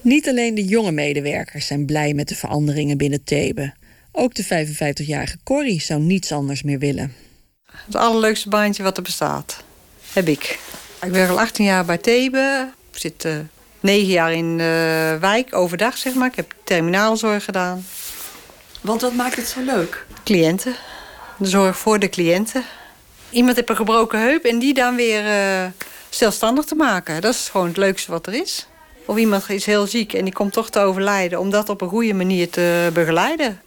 [0.00, 3.74] Niet alleen de jonge medewerkers zijn blij met de veranderingen binnen Thebe.
[4.12, 7.12] Ook de 55-jarige Corrie zou niets anders meer willen.
[7.72, 9.62] Het allerleukste baantje wat er bestaat.
[10.12, 10.58] Heb ik.
[11.02, 12.70] Ik werk al 18 jaar bij Thebe.
[12.92, 13.36] Ik zit uh,
[13.80, 16.28] 9 jaar in uh, wijk, overdag zeg maar.
[16.28, 17.86] Ik heb terminaalzorg gedaan.
[18.80, 20.06] Want wat maakt het zo leuk?
[20.24, 20.74] Cliënten.
[21.38, 22.64] De zorg voor de cliënten.
[23.30, 25.70] Iemand heeft een gebroken heup en die dan weer uh,
[26.08, 27.20] zelfstandig te maken.
[27.20, 28.66] Dat is gewoon het leukste wat er is.
[29.06, 31.40] Of iemand is heel ziek en die komt toch te overlijden...
[31.40, 33.60] om dat op een goede manier te begeleiden.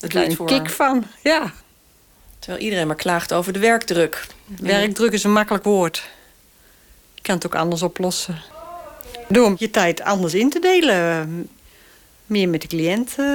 [0.00, 0.46] Het Daar een voor...
[0.46, 1.52] kick van, ja.
[2.40, 4.26] Terwijl iedereen maar klaagt over de werkdruk.
[4.60, 6.08] Werkdruk is een makkelijk woord.
[7.14, 8.42] Je kan het ook anders oplossen.
[9.28, 11.48] Door je tijd anders in te delen.
[12.26, 13.26] Meer met de cliënt uh,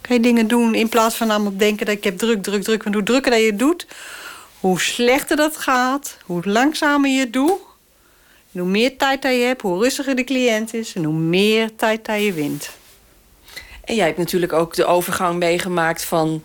[0.00, 0.74] kan je dingen doen.
[0.74, 2.82] In plaats van allemaal denken dat ik heb druk, druk, druk.
[2.82, 3.86] Want hoe drukker dat je het doet,
[4.60, 6.16] hoe slechter dat gaat.
[6.24, 7.58] Hoe langzamer je het doet.
[8.52, 10.94] En hoe meer tijd dat je hebt, hoe rustiger de cliënt is.
[10.94, 12.70] En hoe meer tijd dat je wint.
[13.84, 16.42] En jij hebt natuurlijk ook de overgang meegemaakt van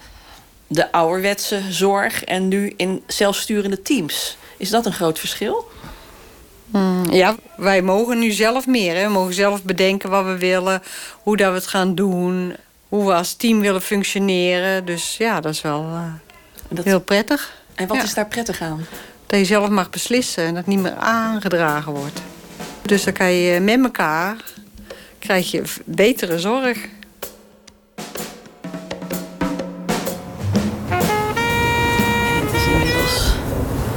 [0.69, 4.38] de ouderwetse zorg en nu in zelfsturende teams.
[4.58, 5.71] Is dat een groot verschil?
[6.65, 8.95] Mm, ja, wij mogen nu zelf meer.
[8.95, 9.03] Hè.
[9.03, 10.82] We mogen zelf bedenken wat we willen,
[11.23, 12.55] hoe dat we het gaan doen,
[12.88, 14.86] hoe we als team willen functioneren.
[14.86, 16.13] Dus ja, dat is wel uh,
[16.69, 16.86] dat...
[16.86, 17.53] heel prettig.
[17.75, 18.03] En wat ja.
[18.03, 18.86] is daar prettig aan?
[19.27, 22.21] Dat je zelf mag beslissen en dat niet meer aangedragen wordt.
[22.82, 24.36] Dus dan kan je met elkaar
[25.19, 26.77] krijg je betere zorg.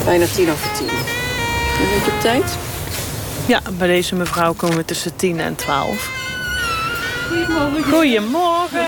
[0.04, 0.88] Bijna tien over tien.
[0.88, 2.56] Een beetje op tijd?
[3.48, 6.10] Ja, bij deze mevrouw komen we tussen 10 en 12.
[7.28, 7.84] Goedemorgen.
[7.84, 8.86] Goedemorgen.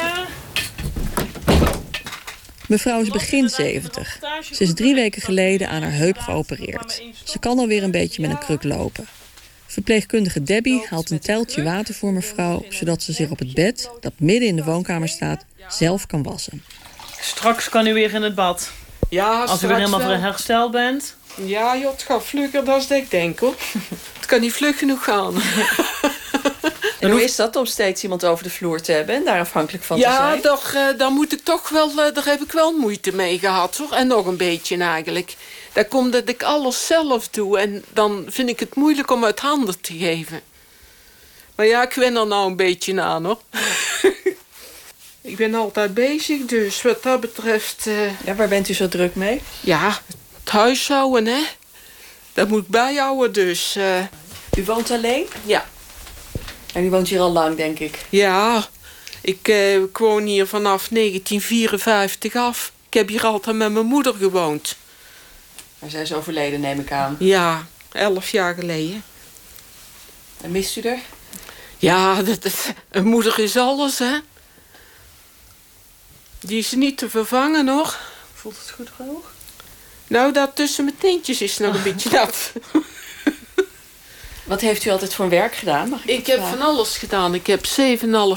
[2.68, 4.18] Mevrouw is begin 70.
[4.52, 7.02] Ze is drie weken geleden aan haar heup geopereerd.
[7.24, 9.06] Ze kan alweer een beetje met een kruk lopen.
[9.66, 12.64] Verpleegkundige Debbie haalt een teltje water voor mevrouw...
[12.68, 16.62] zodat ze zich op het bed, dat midden in de woonkamer staat, zelf kan wassen.
[17.20, 18.72] Straks kan u weer in het bad.
[19.08, 20.18] Ja, Als u weer helemaal wel.
[20.18, 21.16] hersteld bent.
[21.34, 23.54] Ja, joh, het gaat vlugger dan ik denk, hoor.
[24.18, 25.34] het kan niet vlug genoeg gaan.
[27.00, 29.84] en hoe is dat om steeds iemand over de vloer te hebben en daar afhankelijk
[29.84, 30.36] van ja, te zijn?
[30.36, 33.38] Ja, daar, uh, daar moet ik toch wel, uh, daar heb ik wel moeite mee
[33.38, 33.92] gehad, hoor.
[33.92, 35.36] En nog een beetje eigenlijk.
[35.72, 39.40] Dat komt dat ik alles zelf doe en dan vind ik het moeilijk om uit
[39.40, 40.40] handen te geven.
[41.56, 43.38] Maar ja, ik wen er nou een beetje aan, hoor.
[45.24, 47.86] ik ben altijd bezig, dus wat dat betreft...
[47.86, 48.20] Uh...
[48.24, 49.40] Ja, waar bent u zo druk mee?
[49.60, 50.00] Ja,
[50.42, 51.42] het huishouden, hè.
[52.32, 53.76] Dat moet bijhouden, dus...
[53.76, 54.00] Uh...
[54.56, 55.26] U woont alleen?
[55.44, 55.66] Ja.
[56.74, 57.98] En u woont hier al lang, denk ik?
[58.08, 58.66] Ja,
[59.20, 62.72] ik, uh, ik woon hier vanaf 1954 af.
[62.86, 64.76] Ik heb hier altijd met mijn moeder gewoond.
[65.78, 67.16] Maar zij is overleden, neem ik aan.
[67.18, 69.04] Ja, elf jaar geleden.
[70.40, 70.98] En mist u er?
[71.78, 74.16] Ja, dat, dat, een moeder is alles, hè.
[76.46, 77.96] Die is niet te vervangen, hoor.
[78.34, 79.32] Voelt het goed genoeg?
[80.06, 82.52] Nou, dat tussen mijn teentjes is nog een beetje nat.
[84.44, 85.88] Wat heeft u altijd voor werk gedaan?
[85.88, 87.34] Mag ik ik heb van alles gedaan.
[87.34, 87.66] Ik heb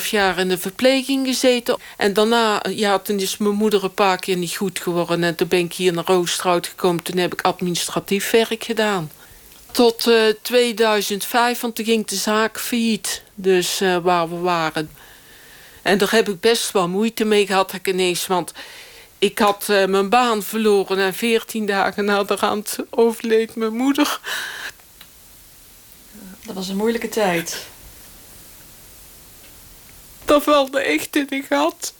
[0.01, 1.77] 7,5 jaar in de verpleging gezeten.
[1.97, 5.23] En daarna, ja, toen is mijn moeder een paar keer niet goed geworden.
[5.23, 7.03] En toen ben ik hier naar Oosterhout gekomen.
[7.03, 9.11] Toen heb ik administratief werk gedaan.
[9.71, 13.21] Tot uh, 2005, want toen ging de zaak failliet.
[13.35, 14.89] Dus uh, waar we waren.
[15.87, 18.27] En daar heb ik best wel moeite mee gehad, ik ineens.
[18.27, 18.51] Want
[19.17, 24.19] ik had uh, mijn baan verloren en 14 dagen na de rand overleed mijn moeder.
[26.45, 27.65] Dat was een moeilijke tijd.
[30.25, 31.93] Dat velde echt in de gat.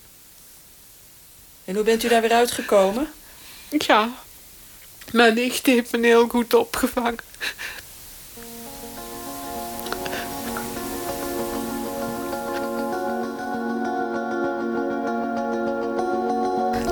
[1.65, 3.13] En hoe bent u daar weer uitgekomen?
[3.69, 4.09] Ja,
[5.11, 7.23] mijn nicht heeft me heel goed opgevangen.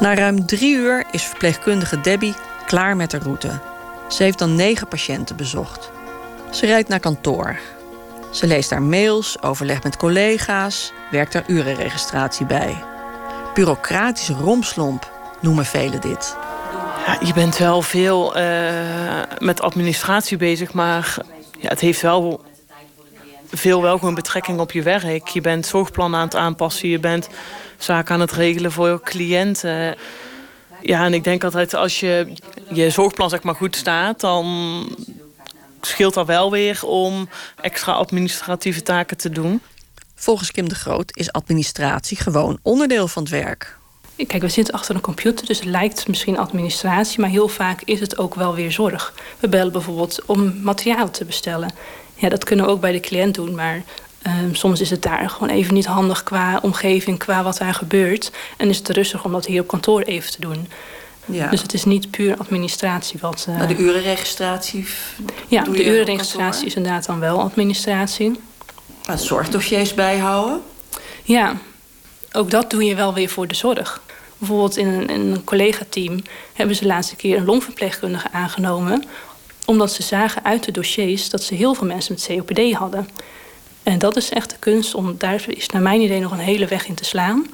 [0.05, 3.59] Na ruim drie uur is verpleegkundige Debbie klaar met de route.
[4.09, 5.91] Ze heeft dan negen patiënten bezocht.
[6.51, 7.59] Ze rijdt naar kantoor.
[8.31, 12.83] Ze leest haar mails, overlegt met collega's, werkt haar urenregistratie bij.
[13.53, 16.35] Bureaucratische romslomp noemen velen dit.
[17.05, 18.43] Ja, je bent wel veel uh,
[19.39, 21.17] met administratie bezig, maar
[21.59, 22.43] ja, het heeft wel
[23.51, 25.27] veel wel betrekking op je werk.
[25.27, 27.29] Je bent zorgplan aan het aanpassen, je bent
[27.77, 29.95] zaken aan het regelen voor je cliënten.
[30.81, 32.33] Ja, en ik denk altijd als je
[32.69, 34.45] je zorgplan zeg maar goed staat, dan
[35.81, 37.29] scheelt dat wel weer om
[37.61, 39.61] extra administratieve taken te doen.
[40.15, 43.77] Volgens Kim de Groot is administratie gewoon onderdeel van het werk.
[44.15, 47.99] Kijk, we zitten achter een computer, dus het lijkt misschien administratie, maar heel vaak is
[47.99, 49.13] het ook wel weer zorg.
[49.39, 51.73] We bellen bijvoorbeeld om materiaal te bestellen.
[52.15, 53.83] Ja, dat kunnen we ook bij de cliënt doen, maar
[54.25, 58.31] ehm, soms is het daar gewoon even niet handig qua omgeving, qua wat daar gebeurt.
[58.57, 60.67] En is het rustig om dat hier op kantoor even te doen.
[61.25, 61.49] Ja.
[61.49, 63.45] Dus het is niet puur administratie wat.
[63.49, 63.67] Uh...
[63.67, 64.87] de urenregistratie.
[65.47, 68.39] Ja, de urenregistratie is inderdaad dan wel administratie.
[69.07, 70.61] Maar zorgdossiers bijhouden?
[71.23, 71.57] Ja,
[72.31, 74.01] ook dat doe je wel weer voor de zorg.
[74.37, 76.19] Bijvoorbeeld in een, in een collega-team
[76.53, 79.03] hebben ze de laatste keer een longverpleegkundige aangenomen.
[79.65, 83.09] Omdat ze zagen uit de dossiers dat ze heel veel mensen met COPD hadden.
[83.85, 86.67] En dat is echt de kunst om daar is naar mijn idee nog een hele
[86.67, 87.47] weg in te slaan.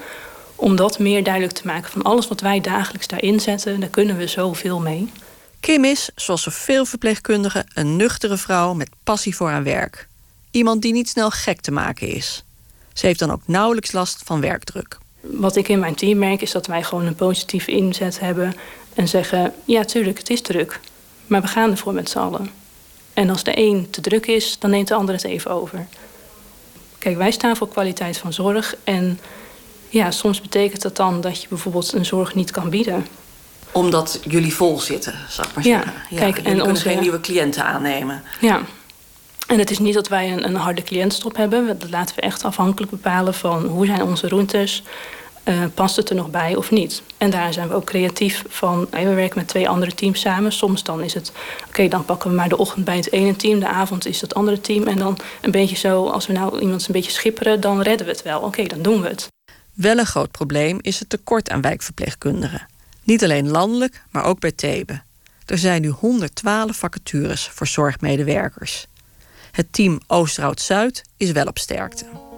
[0.55, 4.17] Om dat meer duidelijk te maken van alles wat wij dagelijks daarin zetten, daar kunnen
[4.17, 5.11] we zoveel mee.
[5.59, 10.07] Kim is, zoals zoveel verpleegkundigen, een nuchtere vrouw met passie voor haar werk.
[10.51, 12.43] Iemand die niet snel gek te maken is.
[12.93, 14.97] Ze heeft dan ook nauwelijks last van werkdruk.
[15.21, 18.53] Wat ik in mijn team merk is dat wij gewoon een positieve inzet hebben
[18.93, 20.79] en zeggen: ja, tuurlijk, het is druk,
[21.27, 22.49] maar we gaan ervoor met z'n allen.
[23.13, 25.87] En als de een te druk is, dan neemt de ander het even over.
[27.01, 29.19] Kijk, wij staan voor kwaliteit van zorg en
[29.89, 33.07] ja, soms betekent dat dan dat je bijvoorbeeld een zorg niet kan bieden.
[33.71, 35.93] Omdat jullie vol zitten, zou ik maar zeggen.
[36.09, 38.23] Ja, kijk, en onze geen nieuwe cliënten aannemen.
[38.41, 38.61] Ja,
[39.47, 41.79] en het is niet dat wij een, een harde cliëntstop hebben.
[41.79, 44.83] Dat laten we echt afhankelijk bepalen van hoe zijn onze routes.
[45.51, 47.01] Uh, past het er nog bij of niet?
[47.17, 48.87] En daar zijn we ook creatief van.
[48.89, 50.51] We werken met twee andere teams samen.
[50.51, 51.31] Soms dan is het,
[51.67, 54.33] oké, dan pakken we maar de ochtend bij het ene team, de avond is het
[54.33, 54.87] andere team.
[54.87, 58.11] En dan een beetje zo, als we nou iemand een beetje schipperen, dan redden we
[58.11, 58.39] het wel.
[58.39, 59.27] Oké, dan doen we het.
[59.73, 62.67] Wel een groot probleem is het tekort aan wijkverpleegkundigen.
[63.03, 65.01] Niet alleen landelijk, maar ook bij Thebe.
[65.45, 68.87] Er zijn nu 112 vacatures voor zorgmedewerkers.
[69.51, 72.30] Het team Oosterhout-Zuid is wel op sterkte.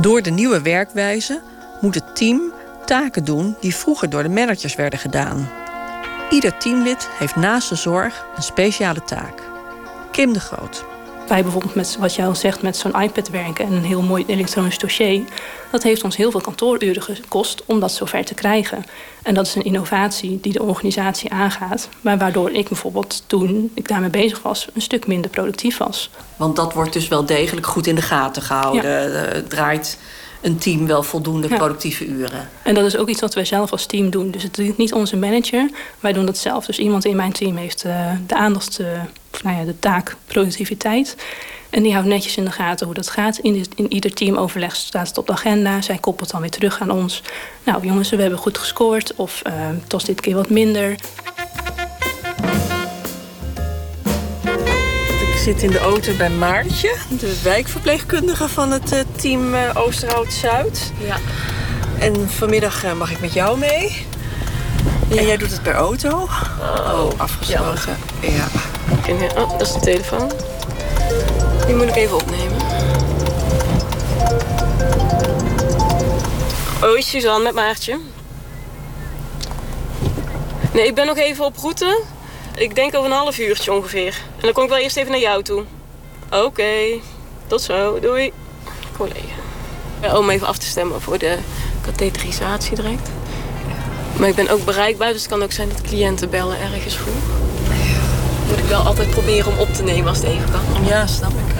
[0.00, 1.40] Door de nieuwe werkwijze
[1.80, 2.52] moet het team
[2.84, 5.48] taken doen die vroeger door de managers werden gedaan.
[6.30, 9.42] Ieder teamlid heeft naast de zorg een speciale taak.
[10.10, 10.84] Kim de Groot
[11.28, 14.24] wij bijvoorbeeld met wat jij al zegt, met zo'n iPad werken en een heel mooi
[14.26, 15.22] elektronisch dossier.
[15.70, 18.84] Dat heeft ons heel veel kantooruren gekost om dat zover te krijgen.
[19.22, 21.88] En dat is een innovatie die de organisatie aangaat.
[22.00, 26.10] Maar waardoor ik bijvoorbeeld toen ik daarmee bezig was, een stuk minder productief was.
[26.36, 29.12] Want dat wordt dus wel degelijk goed in de gaten gehouden.
[29.12, 29.98] Uh, draait
[30.40, 32.48] een team wel voldoende productieve uren.
[32.62, 34.30] En dat is ook iets wat wij zelf als team doen.
[34.30, 36.66] Dus het doet niet onze manager, wij doen dat zelf.
[36.66, 38.86] Dus iemand in mijn team heeft uh, de aandacht, uh,
[39.42, 41.16] nou ja, de taak productiviteit.
[41.70, 43.38] En die houdt netjes in de gaten hoe dat gaat.
[43.38, 45.80] In, in ieder teamoverleg staat het op de agenda.
[45.80, 47.22] Zij koppelt dan weer terug aan ons.
[47.64, 49.14] Nou jongens, we hebben goed gescoord.
[49.16, 50.96] Of uh, het was dit keer wat minder.
[55.54, 60.92] zit in de auto bij Maartje, de wijkverpleegkundige van het uh, team uh, Oosterhout-Zuid.
[61.06, 61.16] Ja.
[61.98, 64.06] En vanmiddag uh, mag ik met jou mee.
[65.10, 66.08] En jij doet het per auto.
[66.08, 67.96] Oh, oh afgesproken.
[68.20, 68.46] Ja.
[69.36, 70.32] oh, dat is de telefoon.
[71.66, 72.56] Die moet ik even opnemen.
[76.80, 77.98] Hoi, Suzanne met Maartje.
[80.72, 82.02] Nee, ik ben nog even op route.
[82.54, 84.14] Ik denk over een half uurtje ongeveer.
[84.36, 85.64] En dan kom ik wel eerst even naar jou toe.
[86.30, 87.00] Oké,
[87.46, 88.00] tot zo.
[88.00, 88.32] Doei.
[88.96, 90.16] Collega.
[90.18, 91.38] Om even af te stemmen voor de
[91.80, 93.10] katheterisatie direct.
[94.18, 97.14] Maar ik ben ook bereikbaar, dus het kan ook zijn dat cliënten bellen ergens vroeg.
[98.48, 100.84] Moet ik wel altijd proberen om op te nemen als het even kan.
[100.86, 101.56] Ja, snap ik.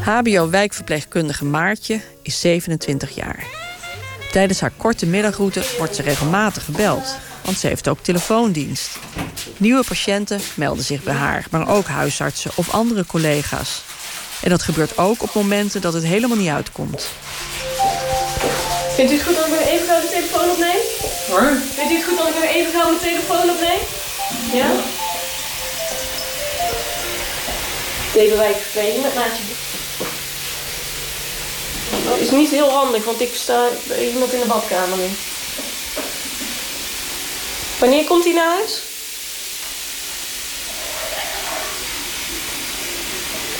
[0.00, 3.44] HBO-wijkverpleegkundige Maartje is 27 jaar.
[4.30, 8.98] Tijdens haar korte middagroute wordt ze regelmatig gebeld, want ze heeft ook telefoondienst.
[9.56, 13.82] Nieuwe patiënten melden zich bij haar, maar ook huisartsen of andere collega's.
[14.42, 17.08] En dat gebeurt ook op momenten dat het helemaal niet uitkomt.
[18.94, 20.80] Vindt u het goed dat ik weer even gauw de telefoon opneem?
[21.28, 21.56] Hoor.
[21.74, 23.78] Vindt u het goed dat ik weer even gauw mijn telefoon opneem?
[24.52, 24.70] Ja?
[28.12, 29.42] Deze wijk verpleging met Maatje.
[32.08, 35.08] Dat is niet heel handig, want ik sta bij iemand in de badkamer nu.
[37.78, 38.82] Wanneer komt hij naar huis?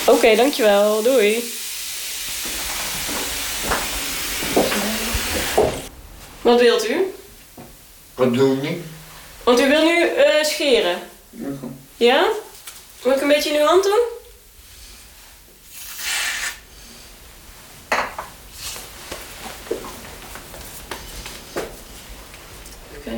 [0.07, 1.03] Oké, dankjewel.
[1.03, 1.53] Doei.
[6.45, 7.15] Wat wilt u?
[8.15, 8.81] Wat doe je?
[9.43, 10.99] Want u wil nu eh, scheren?
[11.97, 12.25] Ja?
[13.05, 14.01] Moet ik een beetje in uw hand doen?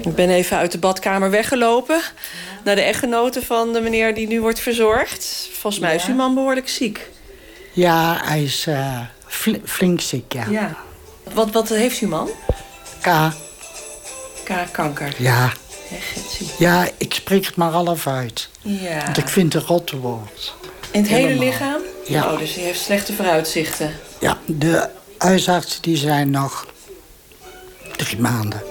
[0.03, 2.01] Ik ben even uit de badkamer weggelopen
[2.65, 5.49] naar de echtgenote van de meneer die nu wordt verzorgd.
[5.53, 7.09] Volgens mij is uw man behoorlijk ziek.
[7.73, 10.45] Ja, hij is eh, fl- flink ziek, ja.
[10.51, 10.77] Ja.
[11.33, 12.31] Wat, wat heeft uw man?
[13.07, 13.33] K,
[14.45, 15.15] K-kanker.
[15.19, 15.53] ja.
[16.59, 18.49] Ja, ik spreek het maar half uit.
[18.61, 19.05] Ja.
[19.05, 20.55] Want ik vind het een rotte woord.
[20.91, 21.81] In het hele lichaam?
[22.07, 22.33] Ja.
[22.33, 23.99] Oh, dus hij heeft slechte vooruitzichten.
[24.21, 24.89] Ja, de
[25.19, 26.67] huisartsen die zijn nog
[27.97, 28.63] drie maanden.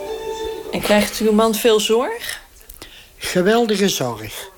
[0.72, 2.42] En krijgt uw man veel zorg?
[3.18, 4.50] Geweldige zorg.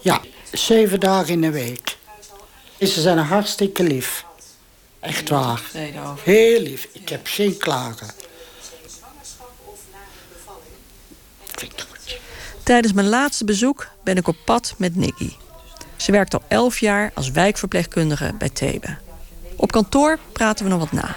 [0.00, 0.20] Ja,
[0.52, 1.96] zeven dagen in de week.
[2.78, 4.24] Ze zijn hartstikke lief.
[5.00, 5.62] Echt waar.
[6.22, 6.88] Heel lief.
[6.92, 8.21] Ik heb geen klagen.
[12.62, 15.30] Tijdens mijn laatste bezoek ben ik op pad met Nicky.
[15.96, 18.96] Ze werkt al elf jaar als wijkverpleegkundige bij Thebe.
[19.56, 21.16] Op kantoor praten we nog wat na.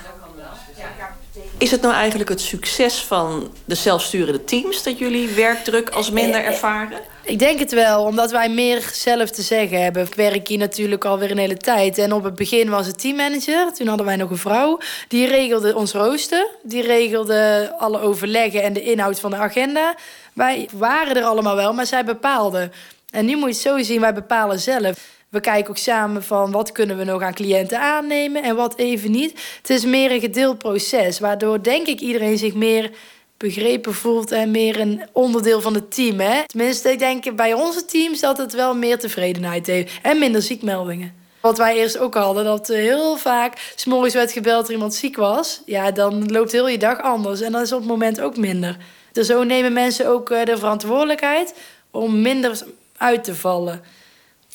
[1.58, 4.84] Is het nou eigenlijk het succes van de zelfsturende teams...
[4.84, 7.00] dat jullie werkdruk als minder ervaren?
[7.26, 10.06] Ik denk het wel, omdat wij meer zelf te zeggen hebben.
[10.06, 11.98] Ik werk hier natuurlijk alweer een hele tijd.
[11.98, 13.74] En op het begin was het teammanager.
[13.74, 14.80] Toen hadden wij nog een vrouw.
[15.08, 16.48] Die regelde ons rooster.
[16.64, 19.96] Die regelde alle overleggen en de inhoud van de agenda.
[20.34, 22.70] Wij waren er allemaal wel, maar zij bepaalde.
[23.10, 24.98] En nu moet je het zo zien, wij bepalen zelf.
[25.30, 29.12] We kijken ook samen van wat kunnen we nog aan cliënten aannemen en wat even
[29.12, 29.58] niet.
[29.58, 32.92] Het is meer een gedeeld proces, waardoor denk ik iedereen zich meer
[33.38, 36.20] begrepen voelt en meer een onderdeel van het team.
[36.20, 36.46] Hè?
[36.46, 41.14] Tenminste, ik denk bij onze teams dat het wel meer tevredenheid heeft en minder ziekmeldingen.
[41.42, 45.62] Wat wij eerst ook hadden, dat heel vaak s'morgens werd gebeld er iemand ziek was.
[45.66, 48.78] Ja, dan loopt heel je dag anders en dan is op het moment ook minder.
[49.12, 51.54] Dus zo nemen mensen ook eh, de verantwoordelijkheid
[51.92, 52.62] om minder
[52.98, 53.84] uit te vallen.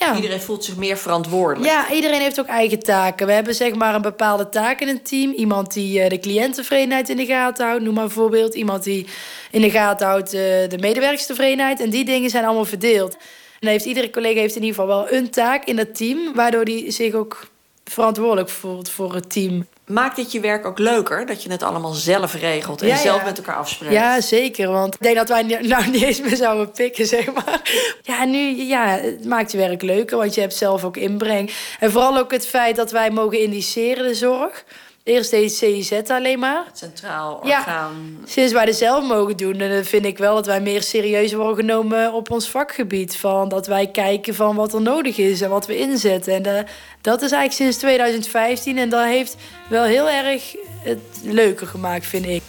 [0.00, 0.16] Ja.
[0.16, 1.72] Iedereen voelt zich meer verantwoordelijk.
[1.72, 3.26] Ja, iedereen heeft ook eigen taken.
[3.26, 5.32] We hebben zeg maar een bepaalde taak in een team.
[5.32, 8.54] Iemand die eh, de cliënttevredenheid in de gaten houdt, noem maar een voorbeeld.
[8.54, 9.06] Iemand die
[9.50, 11.80] in de gaten houdt eh, de medewerkerstevredenheid.
[11.80, 13.16] En die dingen zijn allemaal verdeeld.
[13.58, 16.64] En heeft iedere collega heeft in ieder geval wel een taak in het team, waardoor
[16.64, 17.48] die zich ook
[17.84, 19.66] verantwoordelijk voelt voor het team.
[19.90, 21.26] Maakt dit je werk ook leuker?
[21.26, 23.24] Dat je het allemaal zelf regelt en Ja, zelf ja.
[23.24, 23.92] met elkaar afspreekt?
[23.92, 24.70] Ja, zeker.
[24.70, 27.60] Want ik denk dat wij nou niet eens meer zouden pikken, zeg maar.
[28.02, 31.50] Ja, nu ja, het maakt je werk leuker, want je hebt zelf ook inbreng.
[31.80, 34.64] En vooral ook het feit dat wij mogen indiceren, de zorg.
[35.10, 36.64] Eerst deed CIZ alleen maar.
[36.66, 37.58] Het centraal Ja.
[37.58, 38.18] orgaan.
[38.24, 41.56] Sinds wij het zelf mogen doen, dan vind ik wel dat wij meer serieus worden
[41.56, 43.16] genomen op ons vakgebied.
[43.16, 46.34] Van dat wij kijken van wat er nodig is en wat we inzetten.
[46.34, 46.64] En eh,
[47.00, 49.36] dat is eigenlijk sinds 2015 en dat heeft
[49.68, 52.42] wel heel erg het leuker gemaakt, vind ik.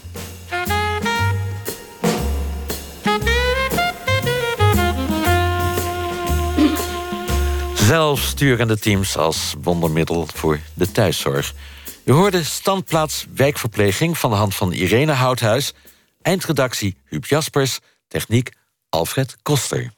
[7.75, 11.53] Zelfsturende teams als wondermiddel voor de thuiszorg.
[12.03, 15.73] U hoorde standplaats wijkverpleging van de hand van Irene Houthuis...
[16.21, 18.51] eindredactie Huub Jaspers, techniek
[18.89, 19.91] Alfred Koster.